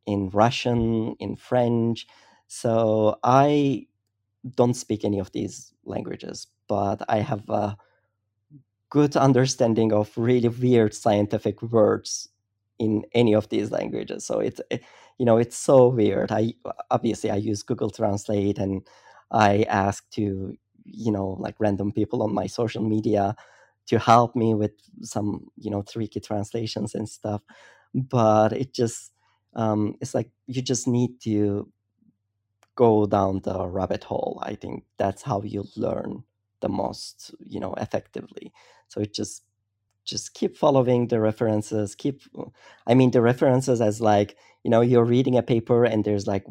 [0.07, 2.07] in Russian, in French.
[2.49, 3.87] So I
[4.57, 7.76] don't speak any of these languages, but I have a
[8.91, 12.28] good understanding of really weird scientific words
[12.78, 14.24] in any of these languages.
[14.24, 14.82] So it's it,
[15.18, 16.30] you know it's so weird.
[16.30, 16.55] I
[16.91, 18.87] obviously I use Google Translate and
[19.30, 23.34] I ask to you know like random people on my social media
[23.87, 24.72] to help me with
[25.03, 27.43] some you know tricky translations and stuff.
[27.95, 29.12] But it just
[29.55, 31.68] um, it's like you just need to
[32.77, 34.41] go down the rabbit hole.
[34.45, 36.24] I think that's how you learn
[36.62, 38.53] the most, you know, effectively.
[38.89, 39.45] So it just
[40.07, 41.95] just keep following the references.
[41.97, 42.22] Keep,
[42.87, 46.47] I mean, the references as like you know you're reading a paper and there's like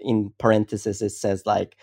[0.00, 1.76] in parentheses it says like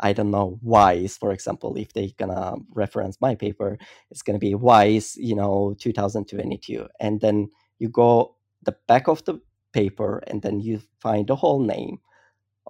[0.00, 3.78] I don't know Weiss, for example, if they're gonna reference my paper,
[4.10, 9.40] it's gonna be Weiss, you know, 2022, and then you go the back of the
[9.72, 11.98] paper and then you find the whole name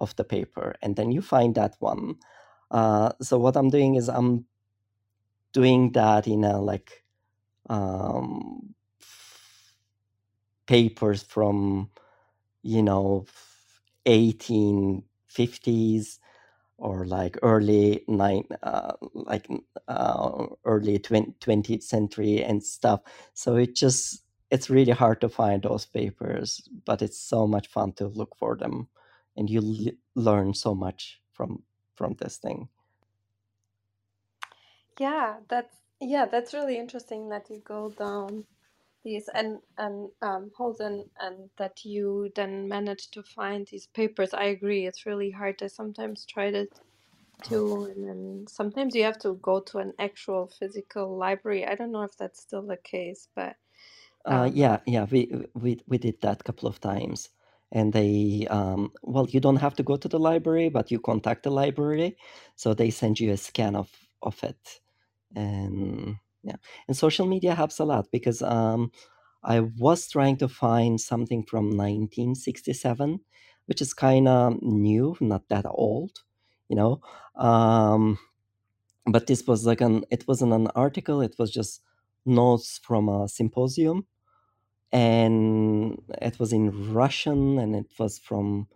[0.01, 2.17] of the paper and then you find that one.
[2.71, 4.45] Uh, so what i'm doing is i'm
[5.53, 7.03] doing that in a like
[7.69, 8.73] um,
[10.67, 11.89] papers from
[12.63, 13.25] you know
[14.05, 16.19] 1850s
[16.77, 19.47] or like early nine uh, like
[19.87, 23.01] uh, early 20th century and stuff.
[23.33, 27.93] So it just it's really hard to find those papers but it's so much fun
[27.93, 28.87] to look for them
[29.37, 31.63] and you l- learn so much from
[31.95, 32.69] from this thing
[34.99, 38.45] Yeah, that's yeah, that's really interesting that you go down
[39.03, 44.33] these and and um Holden and and that you then manage to find these papers.
[44.33, 45.61] I agree, it's really hard.
[45.63, 46.79] I sometimes tried it
[47.43, 51.65] too, and then sometimes you have to go to an actual physical library.
[51.67, 53.57] I don't know if that's still the case, but
[54.25, 57.29] uh, um yeah yeah we we we did that a couple of times
[57.71, 61.43] and they um, well you don't have to go to the library but you contact
[61.43, 62.17] the library
[62.55, 63.89] so they send you a scan of
[64.23, 64.79] of it.
[65.35, 66.57] And yeah.
[66.87, 68.91] And social media helps a lot because um,
[69.43, 73.19] i was trying to find something from 1967
[73.67, 76.21] which is kind of new not that old
[76.69, 77.01] you know?
[77.35, 78.17] Um,
[79.05, 81.81] but this was like an it wasn't an article it was just
[82.25, 84.05] notes from a symposium
[84.91, 88.67] and it was in Russian, and it was from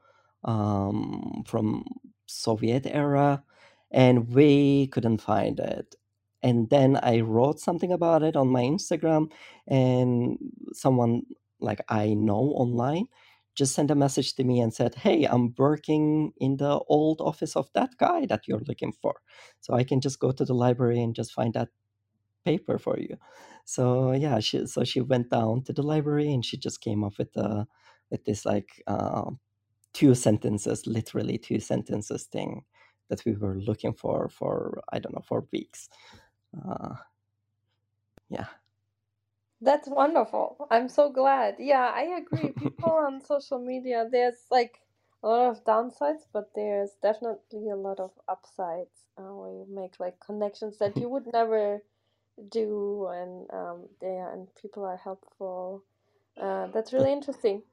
[0.43, 1.85] um, from
[2.27, 3.43] Soviet era,
[3.91, 5.95] and we couldn't find it.
[6.43, 9.31] And then I wrote something about it on my Instagram,
[9.67, 10.37] and
[10.73, 11.23] someone
[11.59, 13.07] like I know online
[13.55, 17.55] just sent a message to me and said, "Hey, I'm working in the old office
[17.55, 19.15] of that guy that you're looking for,
[19.61, 21.69] so I can just go to the library and just find that
[22.45, 23.17] paper for you."
[23.65, 27.17] So yeah, she so she went down to the library and she just came up
[27.17, 27.67] with a
[28.11, 29.31] with this like uh,
[29.93, 32.63] two sentences, literally two sentences thing
[33.09, 35.89] that we were looking for for I don't know for weeks.
[36.67, 36.95] Uh,
[38.29, 38.47] yeah.
[39.61, 40.67] That's wonderful.
[40.69, 41.55] I'm so glad.
[41.59, 42.51] Yeah, I agree.
[42.59, 44.79] People on social media, there's like
[45.23, 49.99] a lot of downsides, but there's definitely a lot of upsides uh, where you make
[49.99, 51.81] like connections that you would never
[52.51, 55.83] do, and um, there and people are helpful.
[56.41, 57.63] Uh, that's really interesting.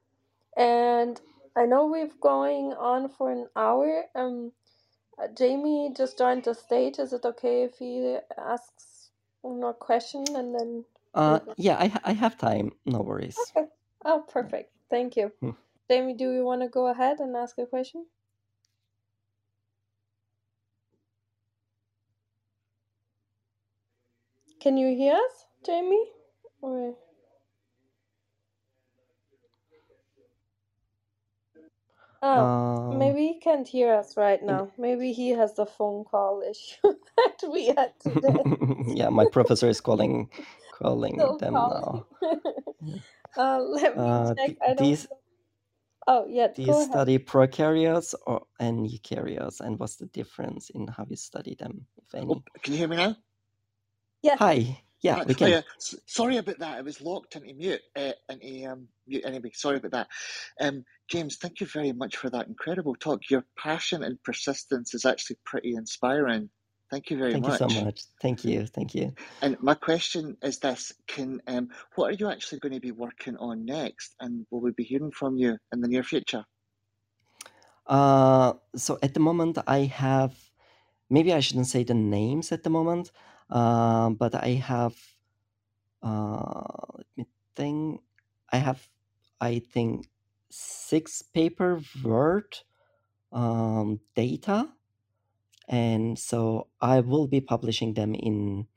[0.57, 1.19] And
[1.57, 4.05] I know we've going on for an hour.
[4.15, 4.53] Um,
[5.21, 6.99] uh, Jamie just joined the stage.
[6.99, 9.11] Is it okay if he asks
[9.41, 10.85] one more question and then?
[11.13, 12.73] Uh, yeah, I I have time.
[12.85, 13.53] No worries.
[13.57, 13.67] Okay.
[14.05, 14.71] Oh, perfect.
[14.89, 15.31] Thank you.
[15.41, 15.51] Hmm.
[15.89, 18.07] Jamie, do you want to go ahead and ask a question?
[24.63, 26.07] Can you hear us, Jamie?
[26.63, 26.95] Or
[32.35, 32.51] oh,
[32.91, 34.71] Um, maybe he can't hear us right now.
[34.77, 38.45] Maybe he has the phone call issue that we had today.
[38.87, 40.29] yeah, my professor is calling
[40.71, 41.83] calling Still them calling.
[41.83, 42.07] now.
[43.37, 44.51] Uh, let me Uh, check.
[44.51, 44.95] d- I don't.
[44.95, 45.07] these
[46.07, 46.49] Oh, yeah.
[46.55, 47.01] do Go you ahead.
[47.03, 52.15] study prokaryotes or and eukaryotes, and what's the difference in how you study them, if
[52.29, 52.43] Oh, any?
[52.63, 53.17] can you hear me now?
[54.23, 54.39] Yes.
[54.39, 54.81] Hi.
[55.01, 55.25] Yeah, Hi.
[55.27, 55.61] we Oh, yeah.
[55.77, 56.77] S- sorry about that.
[56.77, 57.81] I was locked into mute.
[57.95, 59.51] Uh, into um, mute anyway.
[59.53, 60.07] Sorry about that.
[60.61, 63.29] Um, James, thank you very much for that incredible talk.
[63.29, 66.49] Your passion and persistence is actually pretty inspiring.
[66.89, 67.43] Thank you very much.
[67.43, 67.83] Thank you so much.
[67.85, 68.01] much.
[68.21, 68.65] Thank you.
[68.65, 69.13] Thank you.
[69.41, 73.35] And my question is this: Can um, what are you actually going to be working
[73.37, 74.15] on next?
[74.21, 76.45] And will we be hearing from you in the near future?
[77.87, 80.33] Uh, so at the moment, I have
[81.09, 83.11] maybe I shouldn't say the names at the moment,
[83.49, 84.95] uh, but I have
[86.03, 86.63] uh,
[86.97, 87.25] let me
[87.55, 88.01] think.
[88.51, 88.87] I have
[89.41, 90.07] I think
[90.51, 92.57] six paper word
[93.33, 94.69] um, data,
[95.69, 98.67] and so I will be publishing them in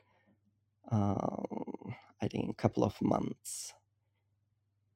[0.92, 3.74] um, I think a couple of months.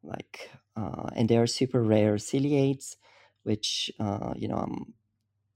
[0.02, 2.96] Like, uh, and they are super rare ciliates,
[3.44, 4.94] which uh, you know I'm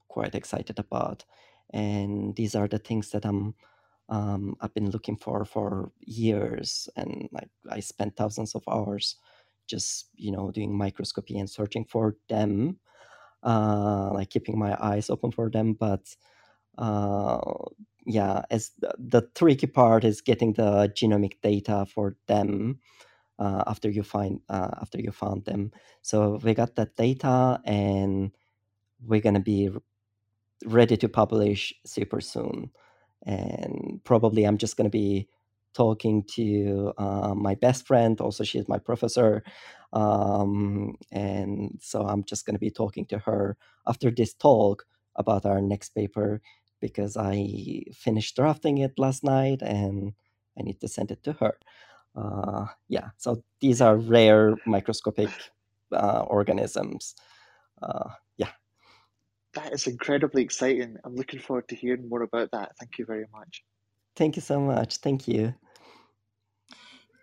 [0.09, 1.25] quite excited about.
[1.71, 3.55] And these are the things that I'm
[4.09, 9.17] um, I've been looking for for years, and like I spent thousands of hours
[9.67, 12.79] just you know doing microscopy and searching for them,
[13.43, 15.73] uh, like keeping my eyes open for them.
[15.73, 16.15] But
[16.77, 17.39] uh,
[18.05, 22.79] yeah, as the, the tricky part is getting the genomic data for them
[23.39, 25.71] uh, after you find uh, after you found them.
[26.01, 28.31] So we got that data, and
[29.05, 29.69] we're gonna be
[30.65, 32.71] ready to publish super soon.
[33.23, 35.27] And probably I'm just gonna be
[35.73, 38.19] talking to uh, my best friend.
[38.21, 39.43] Also, she's my professor,
[39.93, 44.85] um, and so I'm just gonna be talking to her after this talk
[45.15, 46.41] about our next paper
[46.81, 50.13] because I finished drafting it last night and
[50.57, 51.57] I need to send it to her.
[52.15, 55.29] Uh, yeah, so these are rare microscopic
[55.91, 57.15] uh, organisms.
[57.81, 58.51] Uh, yeah,
[59.55, 60.97] That is incredibly exciting.
[61.05, 62.73] I'm looking forward to hearing more about that.
[62.79, 63.63] Thank you very much.
[64.15, 64.97] thank you so much.
[64.97, 65.53] Thank you.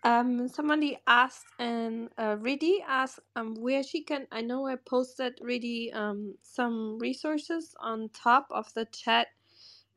[0.04, 4.26] Um, somebody asked, and uh, Ridi asked, um, where she can.
[4.32, 9.28] I know I posted Ridi um some resources on top of the chat,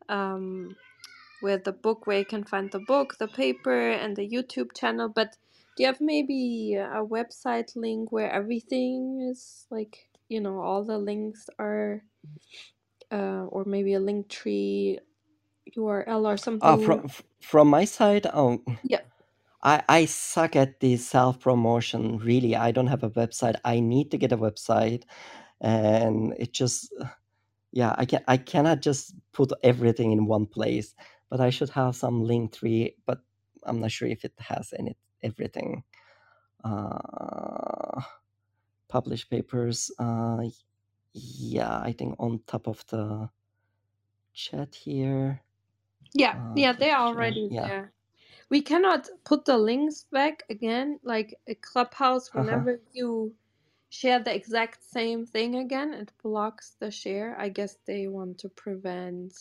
[0.10, 0.76] um,
[1.41, 5.10] with the book where you can find the book, the paper, and the YouTube channel.
[5.10, 5.38] But
[5.76, 10.98] do you have maybe a website link where everything is like, you know, all the
[10.98, 12.03] links are,
[13.11, 14.99] uh, or maybe a link tree
[15.77, 16.80] URL or Uh, something?
[16.85, 17.10] from
[17.41, 19.02] from my side, oh, Yeah.
[19.64, 22.19] I I suck at the self promotion.
[22.19, 23.56] Really, I don't have a website.
[23.65, 25.03] I need to get a website,
[25.61, 26.93] and it just
[27.73, 30.95] yeah, I can I cannot just put everything in one place.
[31.30, 32.95] But I should have some link tree.
[33.06, 33.19] But
[33.64, 35.84] I'm not sure if it has any everything.
[36.64, 38.02] Uh,
[38.89, 39.91] published papers.
[39.99, 40.43] Uh,
[41.16, 43.30] yeah, I think on top of the
[44.34, 45.42] chat here.
[46.14, 47.72] Yeah, Uh, yeah, they're uh, already yeah.
[47.72, 47.92] there.
[48.50, 51.00] we cannot put the links back again.
[51.04, 52.66] Like a Clubhouse, Uh-huh.
[52.66, 53.36] whenever you
[53.90, 57.36] share the exact same thing again, it blocks the share.
[57.40, 59.34] I guess they want to prevent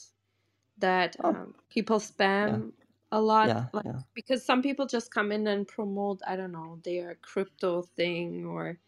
[0.78, 1.98] that Oh, um, people
[2.44, 2.72] yeah, spam
[3.12, 3.52] a lot.
[3.52, 4.00] yeah, Like yeah.
[4.14, 8.78] because some people just come in and promote, I don't know, their crypto thing or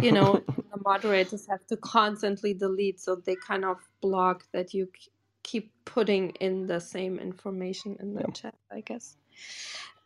[0.00, 4.88] you know, the moderators have to constantly delete, so they kind of block that you
[5.44, 9.16] keep putting in the same information in the chat, I guess.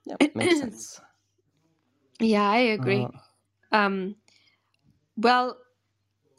[0.06, 1.00] yeah, makes sense.
[2.20, 3.08] yeah, I agree.
[3.08, 3.18] Uh,
[3.72, 4.16] Um,
[5.16, 5.58] well,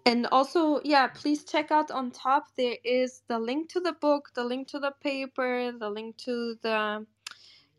[0.05, 2.45] and also, yeah, please check out on top.
[2.57, 6.57] There is the link to the book, the link to the paper, the link to
[6.61, 7.05] the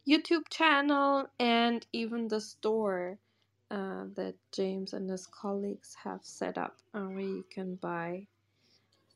[0.09, 3.19] YouTube channel, and even the store
[3.71, 8.27] uh, that James and his colleagues have set up, uh, where you can buy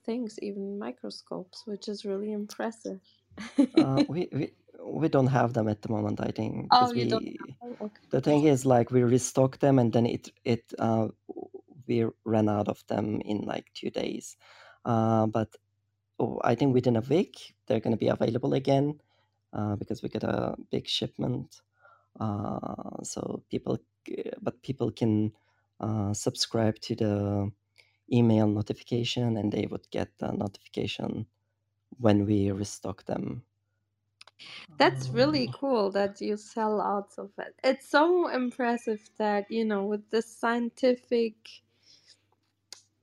[0.04, 3.00] things, even microscopes, which is really impressive.
[3.74, 4.52] uh, we, we
[4.84, 7.76] we don't have them at the moment, I think, oh, you don't have them?
[7.82, 8.02] Okay.
[8.10, 11.08] the thing is like we restock them and then it it uh
[11.86, 14.36] we ran out of them in like two days.
[14.84, 15.48] Uh, but
[16.18, 19.00] oh, I think within a week they're going to be available again
[19.52, 21.60] uh, because we get a big shipment.
[22.20, 23.78] Uh, so people,
[24.40, 25.32] but people can
[25.80, 27.52] uh, subscribe to the
[28.12, 31.26] email notification and they would get the notification
[31.98, 33.44] when we restock them.
[34.78, 37.52] That's really Um, cool that you sell out so fast.
[37.64, 41.36] It's so impressive that, you know, with this scientific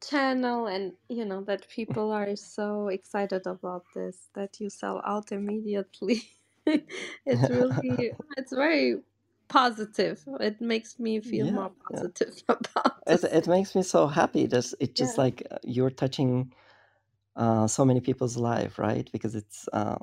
[0.04, 5.32] channel and, you know, that people are so excited about this that you sell out
[5.32, 6.24] immediately.
[7.26, 9.02] It's really, it's very
[9.50, 10.24] positive.
[10.40, 12.00] It makes me feel yeah, more yeah.
[12.00, 14.48] positive about It it makes me so happy.
[14.48, 15.18] Just it just Yeah.
[15.18, 16.54] like uh, you're touching
[17.36, 19.10] uh, so many people's life, right?
[19.12, 19.96] Because it's uh,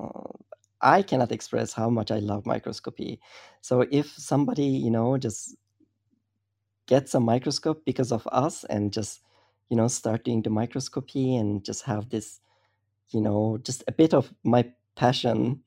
[0.81, 3.19] I cannot express how much I love microscopy.
[3.61, 5.55] So if somebody you know just
[6.87, 9.21] gets a microscope because of us and just
[9.69, 12.39] you know start doing the microscopy and just have this
[13.11, 14.65] you know just a bit of my
[14.95, 15.61] passion,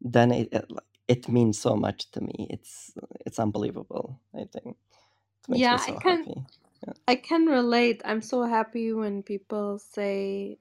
[0.00, 0.70] then it it,
[1.08, 2.48] it means so much to me.
[2.50, 2.92] It's
[3.26, 4.20] it's unbelievable.
[4.34, 6.28] I think it makes Yeah, me I can.
[6.86, 6.94] Yeah.
[7.06, 8.00] I can relate.
[8.04, 10.58] I'm so happy when people say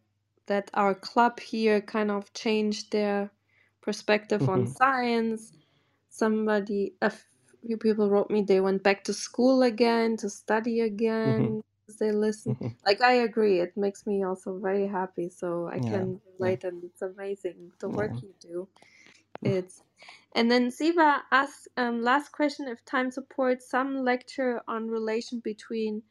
[0.48, 3.32] that our club here kind of changed their
[3.82, 5.53] perspective on Mhm, science.
[6.10, 7.11] Somebody, a
[7.66, 10.82] few people wrote me they went back to school again to study
[11.26, 11.61] mhm, again.
[11.90, 12.53] as They listen.
[12.53, 12.76] mhm.
[12.86, 15.30] Like I agree, it makes me also very happy.
[15.30, 18.68] So I Yeah, can yeah, relate, and it's amazing the work you do.
[19.44, 19.84] It's
[20.36, 26.03] and then Siva asks um, last question if time supports some lecture on relation between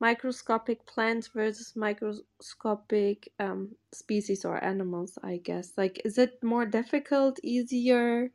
[0.00, 5.72] microscopic plants versus microscopic um, species or animals, I guess.
[5.76, 8.32] Like is it more difficult, easier?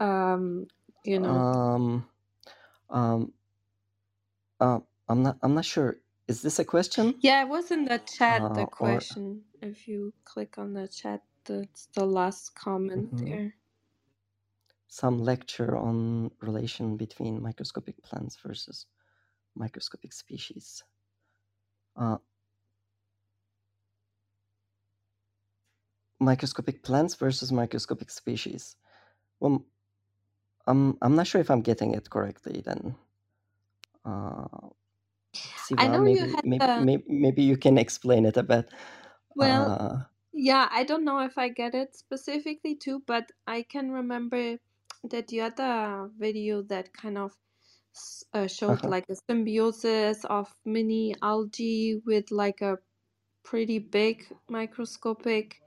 [0.00, 0.68] Um,
[1.04, 1.44] you know.
[1.66, 2.06] Um,
[2.90, 3.32] um,
[4.60, 5.38] uh, I'm not.
[5.42, 5.98] I'm not sure.
[6.28, 7.16] Is this a question?
[7.20, 9.42] Yeah, it was in the chat Uh, the or question.
[9.62, 13.56] If you click on the chat, that's the last comment mhm, there.
[14.92, 18.86] Some lecture on relation between microscopic plants versus
[19.56, 20.84] microscopic species.
[21.96, 22.18] Uh,
[26.20, 28.76] microscopic plants versus microscopic species.
[29.40, 29.66] Well,
[30.66, 32.62] I'm I'm not sure if I'm getting it correctly.
[32.64, 32.96] Then,
[34.04, 34.68] uh,
[35.76, 38.42] I Siva, know you maybe had maybe the maybe maybe you can explain it a
[38.42, 38.70] bit.
[39.34, 43.90] well, Uh, Yeah, I don't know if I get it specifically too, but I can
[43.92, 44.58] remember
[45.10, 47.36] that you had a video that kind of
[48.34, 52.78] uh, showed uh-huh, like a symbiosis of mini algae with like a
[53.44, 55.62] pretty big microscopic,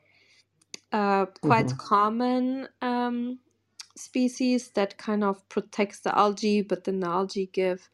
[0.92, 3.40] uh, quite mhm, common um,
[3.98, 7.90] species that kind of protects the algae, but then the algae give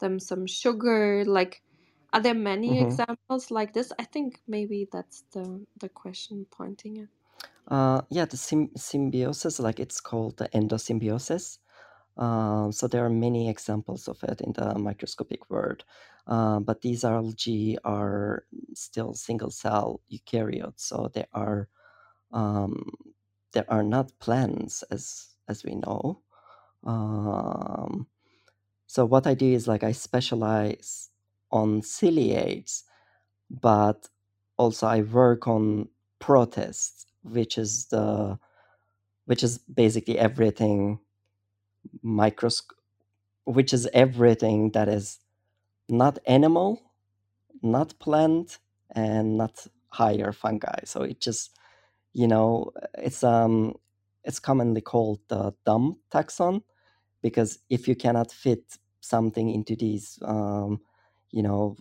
[0.00, 1.24] them some sugar.
[1.26, 1.62] Like,
[2.12, 2.80] are there many mhm.
[2.80, 3.92] examples like this?
[3.98, 7.08] I think maybe that's the the question pointing at.
[7.68, 11.58] Uh, yeah, the sym- symbiosis, like it's called the endosymbiosis.
[12.16, 15.84] Uh, so there are many examples of it in the microscopic world.
[16.26, 21.68] Uh, but these algae are still single cell eukaryotes, so they are
[22.32, 22.90] um,
[23.52, 26.22] they are not plants as as we know.
[26.84, 28.08] Um,
[28.86, 31.10] so what I do is like I specialize
[31.50, 32.84] on ciliates,
[33.50, 34.08] but
[34.58, 38.38] also I work on protists, which is the
[39.26, 40.98] which is basically everything
[42.02, 42.78] microscope,
[43.44, 45.20] which is everything that is
[45.88, 46.82] not animal,
[47.62, 48.58] not plant,
[48.94, 50.80] and not higher fungi.
[50.84, 51.56] So it just
[52.12, 53.76] you know it's um
[54.24, 56.62] it's commonly called the dumb taxon
[57.22, 60.80] because if you cannot fit something into these um,
[61.30, 61.76] you know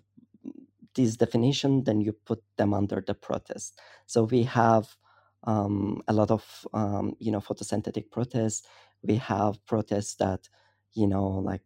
[0.95, 4.97] these definition then you put them under the protist so we have
[5.43, 8.67] um, a lot of um, you know photosynthetic protists.
[9.03, 10.49] We have protists that
[10.93, 11.63] you know like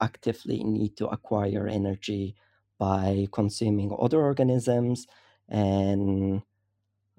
[0.00, 2.36] actively need to acquire energy
[2.78, 5.06] by consuming other organisms
[5.48, 6.42] and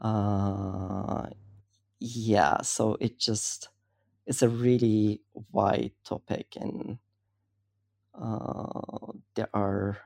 [0.01, 1.27] uh,
[1.99, 3.69] yeah so it just
[4.27, 5.21] it's a really
[5.51, 6.99] wide topic and
[8.13, 9.97] uh, there are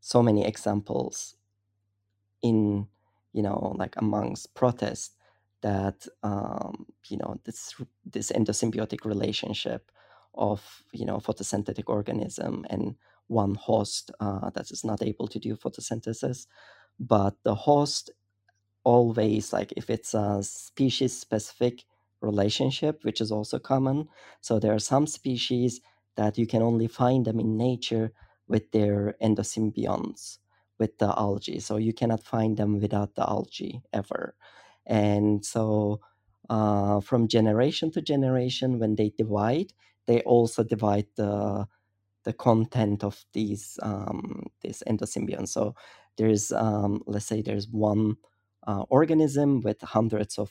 [0.00, 1.36] so many examples
[2.42, 2.86] in
[3.32, 5.16] you know like amongst protists
[5.62, 9.90] that um, you know this this endosymbiotic relationship
[10.34, 12.96] of you know photosynthetic organism and
[13.28, 16.46] one host uh, that is not able to do photosynthesis.
[17.00, 18.10] But the host
[18.84, 21.84] always like if it's a species specific
[22.20, 24.08] relationship which is also common
[24.40, 25.80] so there are some species
[26.16, 28.12] that you can only find them in nature
[28.48, 30.38] with their endosymbionts
[30.82, 34.34] with the algae so you cannot find them without the algae ever
[34.86, 36.00] and so
[36.50, 39.70] uh, from generation to generation when they divide
[40.08, 41.66] they also divide the
[42.24, 45.74] the content of these um, these endosymbionts so
[46.18, 48.16] there's um, let's say there's one
[48.66, 50.50] uh, organism with hundreds of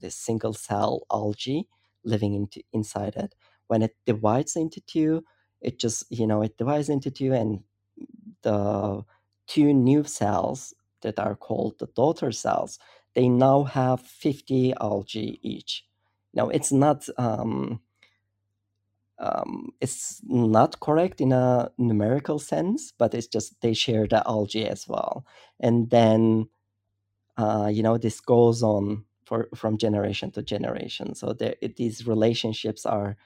[0.00, 1.68] this single cell algae
[2.04, 3.34] living into inside it.
[3.68, 5.24] When it divides into two,
[5.60, 7.60] it just you know it divides into two, and
[8.42, 9.04] the
[9.46, 12.78] two new cells that are called the daughter cells,
[13.14, 15.84] they now have fifty algae each.
[16.34, 17.08] Now it's not.
[17.18, 17.80] Um,
[19.18, 24.66] um, it's not correct in a numerical sense, but it's just they share the algae
[24.68, 25.24] as well.
[25.60, 26.46] And then
[27.36, 32.86] uh, you know this goes on for from generation to generation so there, these relationships
[32.86, 33.16] are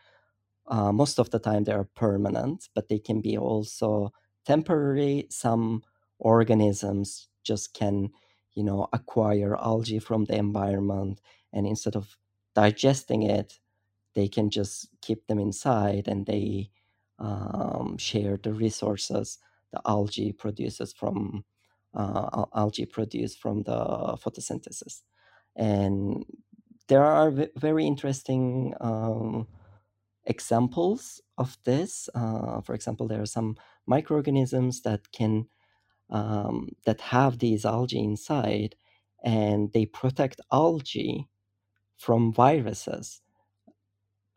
[0.68, 4.12] uh, most of the time they are permanent but they can be also
[4.47, 5.82] temporary some
[6.20, 8.10] organisms just can
[8.55, 11.20] you know acquire algae from the environment
[11.52, 12.16] and instead of
[12.55, 13.59] digesting it
[14.14, 16.70] they can just keep them inside and they
[17.18, 19.38] um, share the resources
[19.72, 21.44] the algae produces from
[21.94, 23.72] uh, algae produced from the
[24.22, 25.02] photosynthesis.
[25.56, 26.24] And
[26.88, 29.47] there are very interesting um,
[30.24, 32.09] examples of this.
[32.14, 33.56] Uh, for example, there are some
[33.86, 35.47] microorganisms that can
[36.11, 38.77] um, that have these algae inside,
[39.24, 41.28] and they protect algae
[41.99, 43.20] from viruses.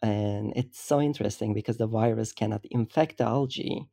[0.02, 3.88] And it's so interesting because the virus cannot infect the algae,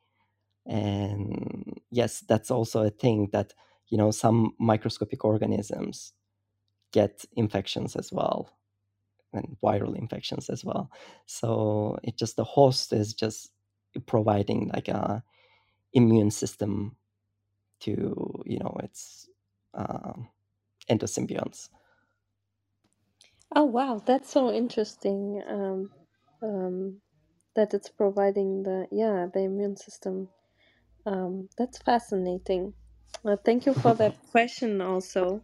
[0.66, 3.52] and yes that's also a thing that
[3.88, 6.12] you know some microscopic organisms
[6.92, 8.50] get infections as well
[9.32, 10.90] and viral infections as well
[11.26, 13.50] so it just the host is just
[14.06, 15.22] providing like a
[15.94, 16.96] immune system
[17.80, 19.28] to you know its
[19.74, 20.14] uh,
[20.90, 21.70] endosymbionts
[23.54, 25.40] Oh wow, that's so interesting.
[25.46, 25.92] Um,
[26.42, 27.00] um,
[27.54, 30.30] that it's providing the yeah the immune system.
[31.06, 32.74] Um, that's fascinating.
[33.24, 35.42] Uh, thank you for that question also.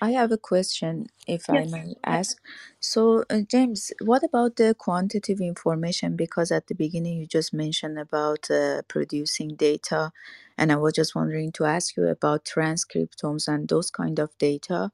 [0.00, 1.66] I have a question, if I Yes.
[1.66, 2.38] may ask.
[2.80, 6.16] So, uh, James, what about the quantitative information?
[6.16, 10.12] Because at the beginning you just mentioned about uh, producing data,
[10.58, 14.92] and I was just wondering to ask you about transcriptomes and those kind of data,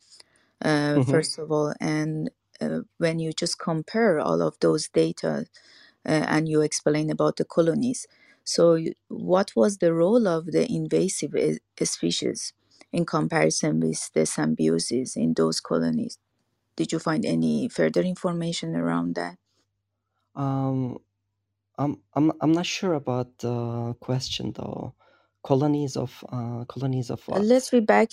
[0.63, 1.03] uh, Mhm.
[1.03, 1.75] first of all.
[1.81, 2.31] And
[2.61, 5.47] uh, when you just compare all of those data
[6.07, 8.07] uh, and you explain about the colonies,
[8.45, 12.53] so what was the role of the invasive e- species?
[12.93, 16.19] in comparison with the symbiosis in those colonies.
[16.77, 19.39] Did you find any further information around that?
[20.37, 20.99] um
[21.79, 24.95] I'm I'm I'm not sure about the question though.
[25.45, 27.47] Colonies of uh, colonies of Uh, what?
[27.53, 28.11] Let's be back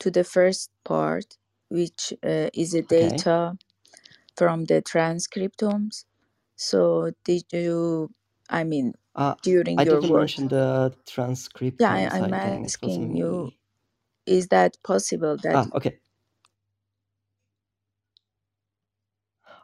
[0.00, 1.38] to the first part,
[1.70, 3.22] which uh, is the Okay.
[3.22, 3.56] data
[4.36, 6.04] from the transcriptomes.
[6.56, 8.10] So, did you,
[8.50, 10.34] I mean, Uh, during I your didn't work?
[10.34, 11.90] mention the transcript.
[11.90, 13.52] Yeah, I'm I think it was asking you,
[14.26, 15.98] is that possible that Ah, okay.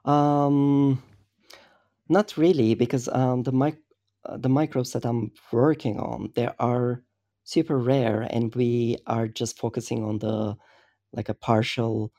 [0.05, 1.03] Um,
[2.09, 3.79] not really, because um, the mic
[4.27, 7.03] uh, the microbes that I'm working on they are
[7.45, 10.57] super rare, and we are just focusing on the
[11.15, 12.13] like a partial,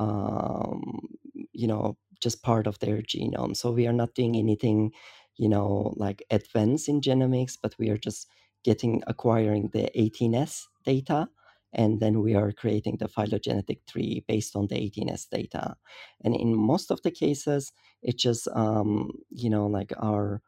[0.00, 1.08] um,
[1.52, 3.56] you know, just part of their genome.
[3.56, 4.92] So we are not doing anything,
[5.40, 8.28] you know, like advanced in genomics, but we are just
[8.64, 11.28] getting acquiring the 18S data
[11.72, 15.76] and then we are creating the phylogenetic tree based on the 18S data.
[16.24, 17.72] And in most of the cases,
[18.02, 20.42] it's just um, you know like our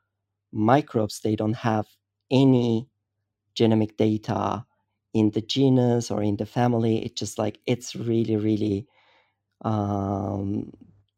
[0.53, 1.87] microbes they don't have
[2.31, 2.89] any
[3.59, 4.65] genomic data
[5.15, 7.05] in the genus or in the family.
[7.05, 8.87] It's just like it's really really
[9.65, 10.73] um,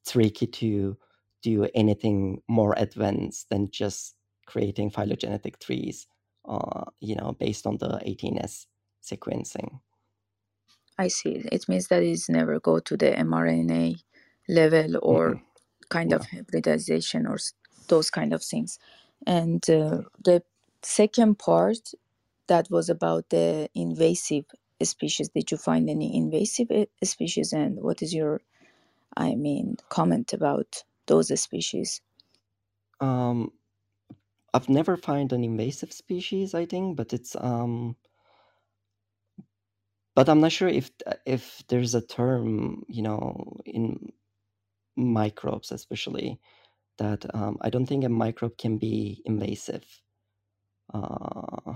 [0.07, 0.97] tricky to
[1.45, 4.17] do anything more advanced than just
[4.47, 6.09] creating phylogenetic trees,
[6.49, 8.67] uh, you know, based on the 18S
[9.05, 9.81] sequencing.
[10.99, 11.45] I see.
[11.53, 14.03] It means that it's never go to the mRNA
[14.49, 15.43] level or Mhm.
[15.91, 16.15] kind No.
[16.15, 17.39] of hybridization or
[17.89, 18.79] those kind of things.
[19.27, 20.43] And uh, the
[20.83, 21.91] second part
[22.49, 24.47] that was about the invasive
[24.83, 25.31] species.
[25.31, 27.53] Did you find any invasive uh, species?
[27.55, 28.43] And what is your,
[29.17, 32.01] I mean, comment about those species?
[33.01, 33.53] Um,
[34.55, 37.97] I've never found an invasive species, I think, but it's um,
[40.17, 40.91] but I'm not sure if
[41.27, 44.13] if there's a term, you know, in
[44.97, 46.41] microbes especially
[46.99, 49.85] that um, I don't think a microbe can be invasive.
[50.95, 51.75] Uh,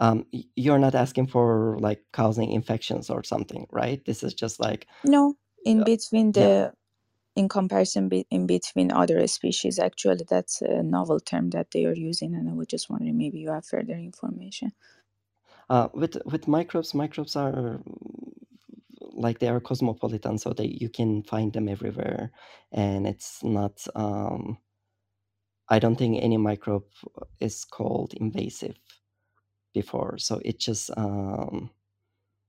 [0.00, 4.04] um, you're not asking for like causing infections or something, right?
[4.06, 6.72] This is just like, No, in uh, between yeah, the,
[7.38, 11.94] in comparison be, in between other species, actually, that's a novel term that they are
[11.96, 12.34] using.
[12.36, 14.72] And I was just wondering, maybe you have further information.
[15.70, 17.80] uh, with with microbes, microbes are
[19.12, 22.32] like they are cosmopolitan, so they you can find them everywhere,
[22.72, 23.86] and it's not.
[23.94, 24.58] Um,
[25.68, 26.86] I don't think any microbe
[27.40, 28.76] is called invasive
[29.74, 31.70] before, so it just um,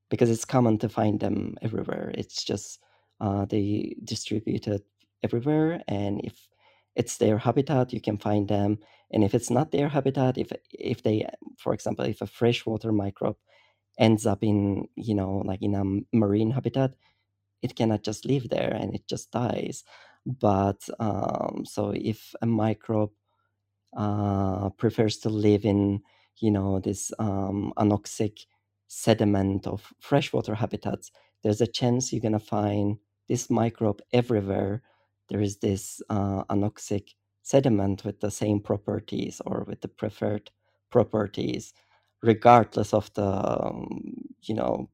[0.09, 2.11] because it's common to find them everywhere.
[2.15, 2.79] It's just
[3.21, 4.83] uh, they distributed
[5.23, 6.47] everywhere, and if
[6.95, 8.79] it's their habitat, you can find them.
[9.11, 11.27] And if it's not their habitat, if if they,
[11.57, 13.37] for example, if a freshwater microbe
[13.99, 16.93] ends up in you know like in a marine habitat,
[17.63, 19.83] it cannot just live there and it just dies.
[20.25, 23.11] But um, so if a microbe
[23.97, 26.01] uh, prefers to live in
[26.39, 28.45] you know this um, anoxic
[28.87, 31.11] sediment of freshwater habitats
[31.43, 32.97] there's a chance you're going to find
[33.29, 34.83] this microbe everywhere
[35.29, 37.09] there is this uh, anoxic
[37.43, 40.51] sediment with the same properties or with the preferred
[40.91, 41.73] properties
[42.23, 44.03] regardless of the um,
[44.43, 44.89] you know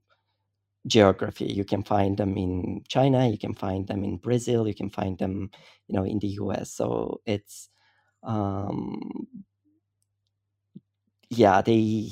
[0.88, 4.90] geography you can find them in china you can find them in brazil you can
[4.90, 5.52] find them
[5.88, 7.70] you know in the us so it's
[8.24, 9.28] um,
[11.30, 12.12] yeah, they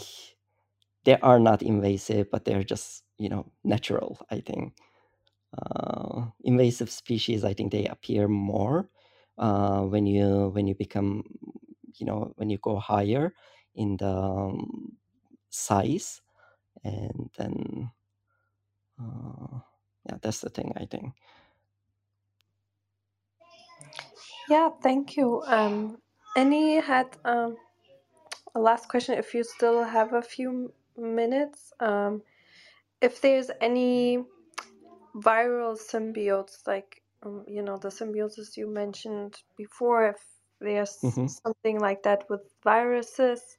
[1.05, 4.19] they are not invasive, but they're just you know natural.
[4.31, 4.75] I think
[5.57, 7.43] uh, invasive species.
[7.43, 8.89] I think they appear more
[9.37, 11.23] uh, when you when you become
[11.95, 13.33] you know when you go higher
[13.75, 14.97] in the um,
[15.49, 16.21] size,
[16.83, 17.91] and then
[19.01, 19.59] uh,
[20.09, 20.73] yeah, that's the thing.
[20.77, 21.13] I think.
[24.49, 25.43] Yeah, thank you.
[25.47, 25.97] Um,
[26.37, 27.57] any had um,
[28.55, 29.17] a last question.
[29.17, 32.23] If you still have a few minutes, um,
[33.01, 34.19] if there's any
[35.15, 40.25] viral symbiotes, like um, you know the symbiosis you mentioned before, if
[40.59, 43.57] there's hmm something like that with viruses,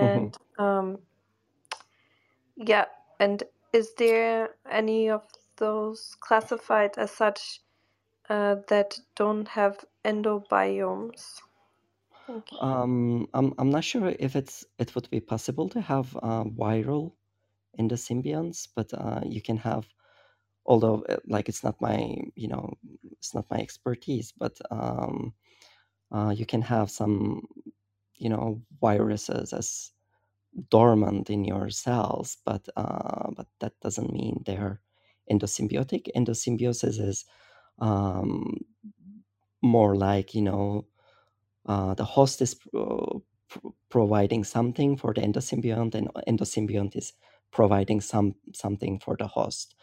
[0.00, 0.98] hmm and um,
[2.56, 2.86] yeah,
[3.20, 7.60] and is there any of those classified as such
[8.28, 11.40] uh, that don't have endobiomes?
[12.60, 17.14] Um, I'm I'm not sure if it's it would be possible to have uh, viral
[17.74, 19.88] in the symbionts, but uh, you can have
[20.70, 22.72] although uh, like it's not my you know
[23.18, 25.34] it's not my expertise but um,
[26.12, 27.42] uh, you can have some
[28.16, 29.92] you know viruses as
[30.70, 34.80] dormant in your cells but uh, but that doesn't mean they're
[35.32, 36.08] endosymbiotic.
[36.16, 37.24] Endosymbiosis is
[37.80, 38.58] um,
[39.62, 40.86] more like you know
[41.66, 47.12] uh, the host is pro- pro- providing something for the endosymbiont and endosymbiont is
[47.52, 49.74] providing some something for the host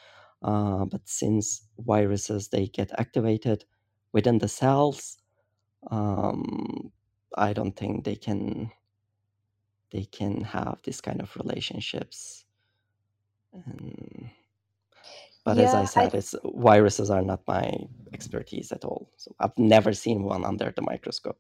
[0.44, 3.66] uh, but since viruses they get activated
[4.14, 5.18] within the cells
[5.92, 6.92] um,
[7.38, 8.70] i don't think they can
[9.92, 12.46] they can have this kind of relationships.
[13.54, 14.30] And,
[15.46, 17.72] but as i Yeah, I said it's viruses are not my
[18.14, 19.12] expertise at all.
[19.18, 21.40] So i've never seen one under the microscope.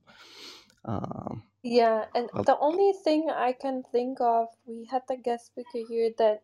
[0.85, 5.47] Um, yeah, and well, the only thing I can think of, we had the guest
[5.47, 6.43] speaker here that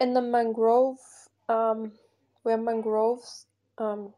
[0.00, 0.98] in the mangrove,
[1.48, 1.92] um,
[2.44, 3.46] where mangroves
[3.78, 4.12] um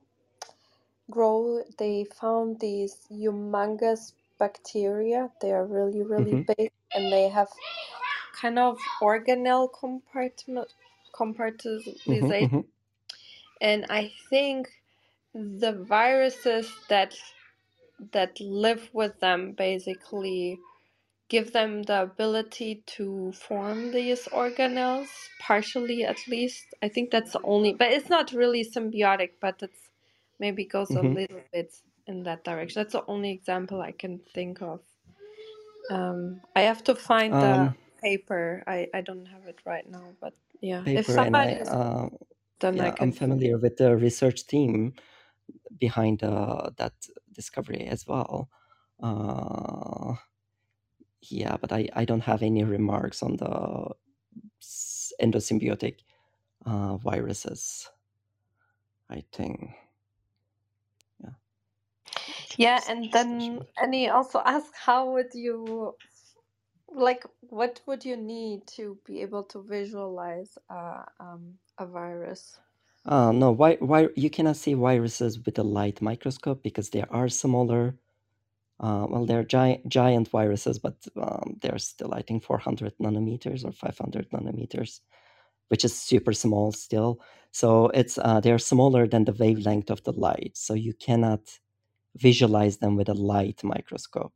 [1.11, 5.31] grow, they found these humongous bacteria.
[5.41, 6.47] They are really, really mhm.
[6.47, 7.49] big, and they have
[8.41, 10.69] kind of organelle compartment
[12.07, 12.61] hmm compartmentalization, hmm
[13.61, 14.69] and I think
[15.35, 17.15] the viruses that
[18.13, 20.59] that live with them basically
[21.31, 25.09] give them the ability to form these organelles,
[25.41, 26.65] partially at least.
[26.83, 29.91] I think that's the only, but it's not really symbiotic, but it's
[30.41, 31.75] maybe goes a hmm little bit
[32.09, 32.83] in that direction.
[32.83, 34.83] That's the only example I can think of.
[35.91, 38.65] Um, I have to find the Um, paper.
[38.67, 41.77] I, I don't have it right now, but yeah, if paper and I, somebody is,
[41.77, 42.09] uh,
[42.61, 44.95] then I yeah, I'm familiar with the research team
[45.79, 46.95] behind uh, that
[47.33, 48.51] discovery as well.
[49.03, 50.15] Uh,
[51.23, 53.95] yeah, but I, I don't have any remarks on the
[55.23, 55.97] endosymbiotic
[56.67, 57.89] uh, viruses.
[59.11, 59.73] I think,
[61.23, 61.31] yeah.
[62.57, 63.67] Yeah, and then mentioned.
[63.83, 65.97] Annie also asked, how would you,
[66.95, 72.59] like, what would you need to be able to visualize uh, um, a virus?
[73.07, 77.29] Uh, no, why, why you cannot see viruses with a light microscope because they are
[77.29, 77.97] smaller.
[78.81, 83.73] Uh, well, they're giant, giant viruses, but um, they're still, I think, 400 nanometers or
[83.73, 85.01] 500 nanometers,
[85.69, 87.21] which is super small still.
[87.53, 91.41] So it's uh, they're smaller than the wavelength of the light, so you cannot
[92.17, 94.33] visualize them with a light microscope.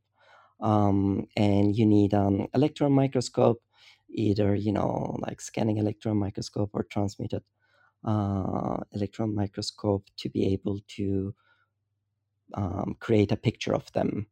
[0.61, 3.61] Um, and you need an electron microscope,
[4.09, 7.43] either you know like scanning electron microscope or transmitted
[8.05, 11.33] uh, electron microscope to be able to
[12.53, 14.27] um, create a picture of them.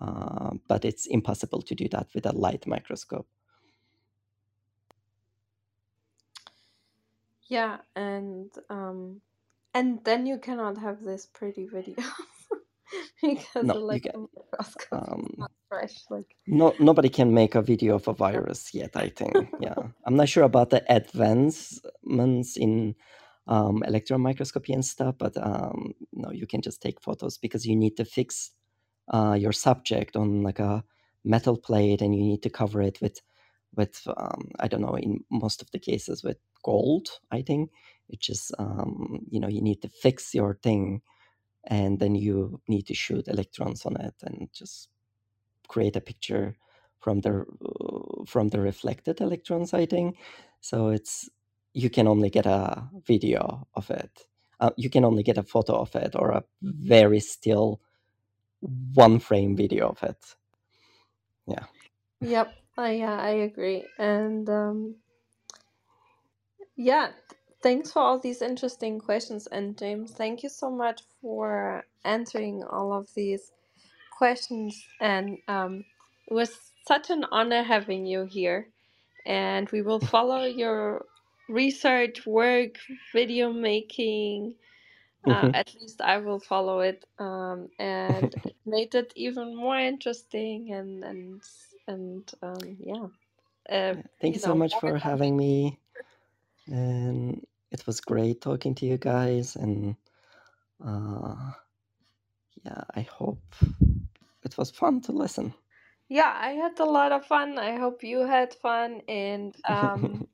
[0.00, 3.28] Uh, but it's impossible to do that with a light microscope.
[7.48, 9.20] Yeah, and um,
[9.74, 11.96] and then you cannot have this pretty video
[13.22, 14.12] because No, you can.
[14.12, 16.04] electron microscopy is Um, not fresh.
[16.10, 18.96] Like, no, nobody can make a video of a virus yet.
[18.96, 19.36] I think.
[19.58, 19.76] Yeah,
[20.06, 22.96] I'm not sure about the advancements in
[23.48, 27.76] um, electron microscopy and stuff, but um, no, you can just take photos because you
[27.76, 28.52] need to fix
[29.08, 30.84] uh, your subject on like a
[31.24, 33.20] metal plate, and you need to cover it with
[33.76, 37.08] with um, I don't know in most of the cases with gold.
[37.30, 37.70] I think
[38.08, 41.02] it's just um, you know you need to fix your thing,
[41.64, 44.88] and then you need to shoot electrons on it and just
[45.68, 46.56] create a picture
[47.00, 49.74] from the uh, from the reflected electrons.
[49.74, 50.16] I think
[50.60, 50.88] so.
[50.88, 51.28] It's
[51.72, 54.26] you can only get a video of it.
[54.60, 57.80] Uh, you can only get a photo of it or a very still
[58.94, 60.36] one frame video of it.
[61.46, 61.64] Yeah.
[62.20, 63.84] yep, uh, yeah, I agree.
[63.98, 64.96] And um,
[66.76, 67.10] yeah,
[67.62, 69.46] thanks for all these interesting questions.
[69.48, 73.52] And James, thank you so much for answering all of these
[74.16, 74.82] questions.
[75.00, 75.84] And um,
[76.28, 78.68] it was such an honor having you here.
[79.26, 81.06] And we will follow your
[81.48, 82.76] research work,
[83.12, 84.54] video making.
[85.26, 85.54] Uh, Mhm.
[85.54, 87.04] at least I will follow it.
[87.18, 90.72] Um, and it made it even more interesting.
[90.72, 91.42] And and
[91.88, 93.06] and um, yeah,
[93.70, 95.78] uh, Thank you you so know, much for having me,
[96.66, 99.56] and it was great talking to you guys.
[99.56, 99.96] And
[100.84, 101.52] uh,
[102.64, 103.42] yeah, I hope
[104.44, 105.54] it was fun to listen.
[106.08, 107.58] Yeah, I had a lot of fun.
[107.58, 109.02] I hope you had fun.
[109.08, 110.24] And um,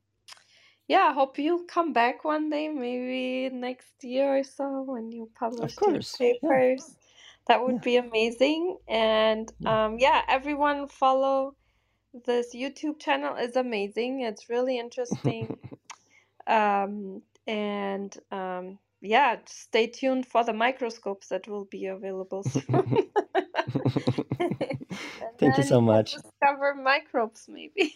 [0.91, 5.29] yeah, I hope you'll come back one day, maybe next year or so when you
[5.39, 6.97] publish these course, yeah, papers.
[7.47, 8.77] That would yeah, be amazing.
[8.89, 9.85] And yeah.
[9.85, 11.55] um, yeah, everyone follow
[12.25, 14.23] this YouTube channel is amazing.
[14.23, 15.57] It's really interesting.
[16.47, 23.09] Um, and um, yeah, stay tuned for the microscopes that will be available soon.
[25.39, 26.15] Thank you so much.
[26.15, 27.93] discover microbes, maybe.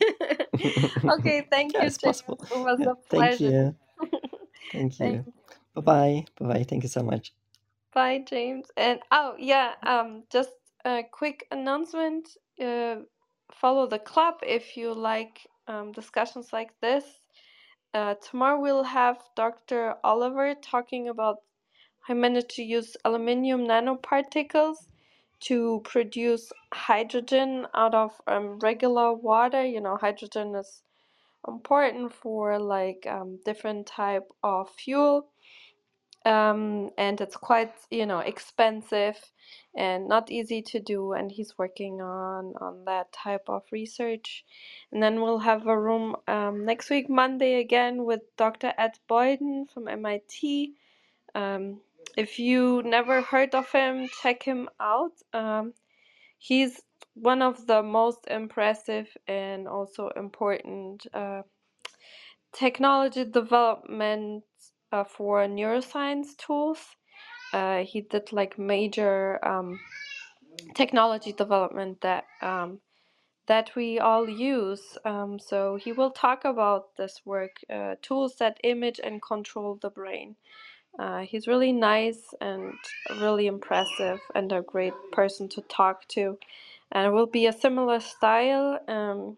[1.10, 2.16] okay, thank yeah, you, it's James.
[2.16, 2.40] possible.
[2.52, 3.76] It was a thank you.
[4.74, 5.28] Thank Thank you.
[5.76, 6.26] Bye bye.
[6.40, 6.66] Bye bye.
[6.68, 7.34] Thank you so much.
[7.94, 8.68] Bye, James.
[8.78, 10.52] And oh yeah, um, just
[10.86, 12.30] a quick announcement.
[12.62, 12.98] Uh,
[13.54, 17.06] follow the club if you like um, discussions like this.
[17.94, 19.96] Uh, tomorrow we'll have Dr.
[20.04, 21.38] Oliver talking about
[22.02, 24.78] how he managed to use aluminium nanoparticles
[25.48, 29.66] to produce hydrogen out of um, regular water.
[29.66, 30.82] You know, hydrogen is
[31.48, 35.28] important for like um, different type of fuel
[36.26, 39.18] um, and it's quite you know expensive
[39.76, 44.44] and not easy to do and he's working on on that type of research
[44.92, 49.68] and then we'll have a room um, next week monday again with dr ed boyden
[49.72, 50.34] from mit
[51.36, 51.80] um,
[52.18, 55.74] if you never heard of him check him out um,
[56.40, 56.82] he's
[57.16, 61.42] one of the most impressive and also important uh,
[62.54, 64.44] technology development
[64.92, 66.80] uh, for neuroscience tools.
[67.54, 69.80] Uh, he did like major um,
[70.76, 72.80] technology development that um,
[73.48, 74.98] that we all use.
[75.06, 79.90] Um, so he will talk about this work, uh, tools that image and control the
[79.90, 80.36] brain.
[80.98, 82.74] Uh, he's really nice and
[83.20, 86.38] really impressive and a great person to talk to.
[86.92, 88.80] And it will be a similar style.
[88.88, 89.38] Um,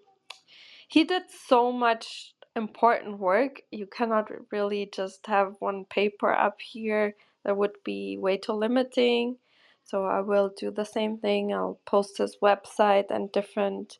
[0.88, 3.62] he did so much important work.
[3.72, 7.16] You cannot really just have one paper up here.
[7.44, 9.38] That would be way too limiting.
[9.84, 11.54] So I will do the same thing.
[11.54, 14.00] I'll post his website and different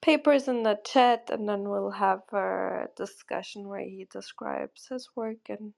[0.00, 5.48] papers in the chat, and then we'll have a discussion where he describes his work
[5.48, 5.74] and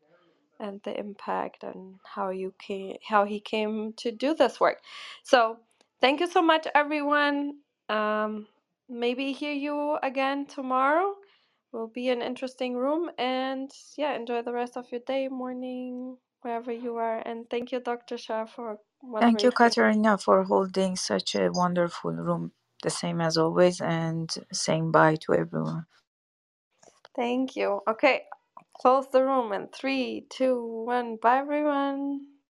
[0.60, 4.80] and the impact and how you came how he came to do this work.
[5.24, 5.58] So
[6.00, 7.58] thank you so much, everyone.
[7.88, 8.48] Um,
[8.88, 11.14] maybe hear you again tomorrow.
[11.72, 16.72] Will be an interesting room, and yeah, enjoy the rest of your day, morning, wherever
[16.72, 17.18] you are.
[17.26, 18.18] And thank you, Dr.
[18.18, 18.78] Shah, for
[19.20, 19.52] Thank you.
[19.52, 22.52] Katerina, for holding such a wonderful room,
[22.82, 25.86] the same as always, and saying bye to everyone.
[27.16, 27.80] Thank you.
[27.88, 28.24] Okay,
[28.80, 31.16] close the room in three, two, one.
[31.16, 32.26] Bye, everyone.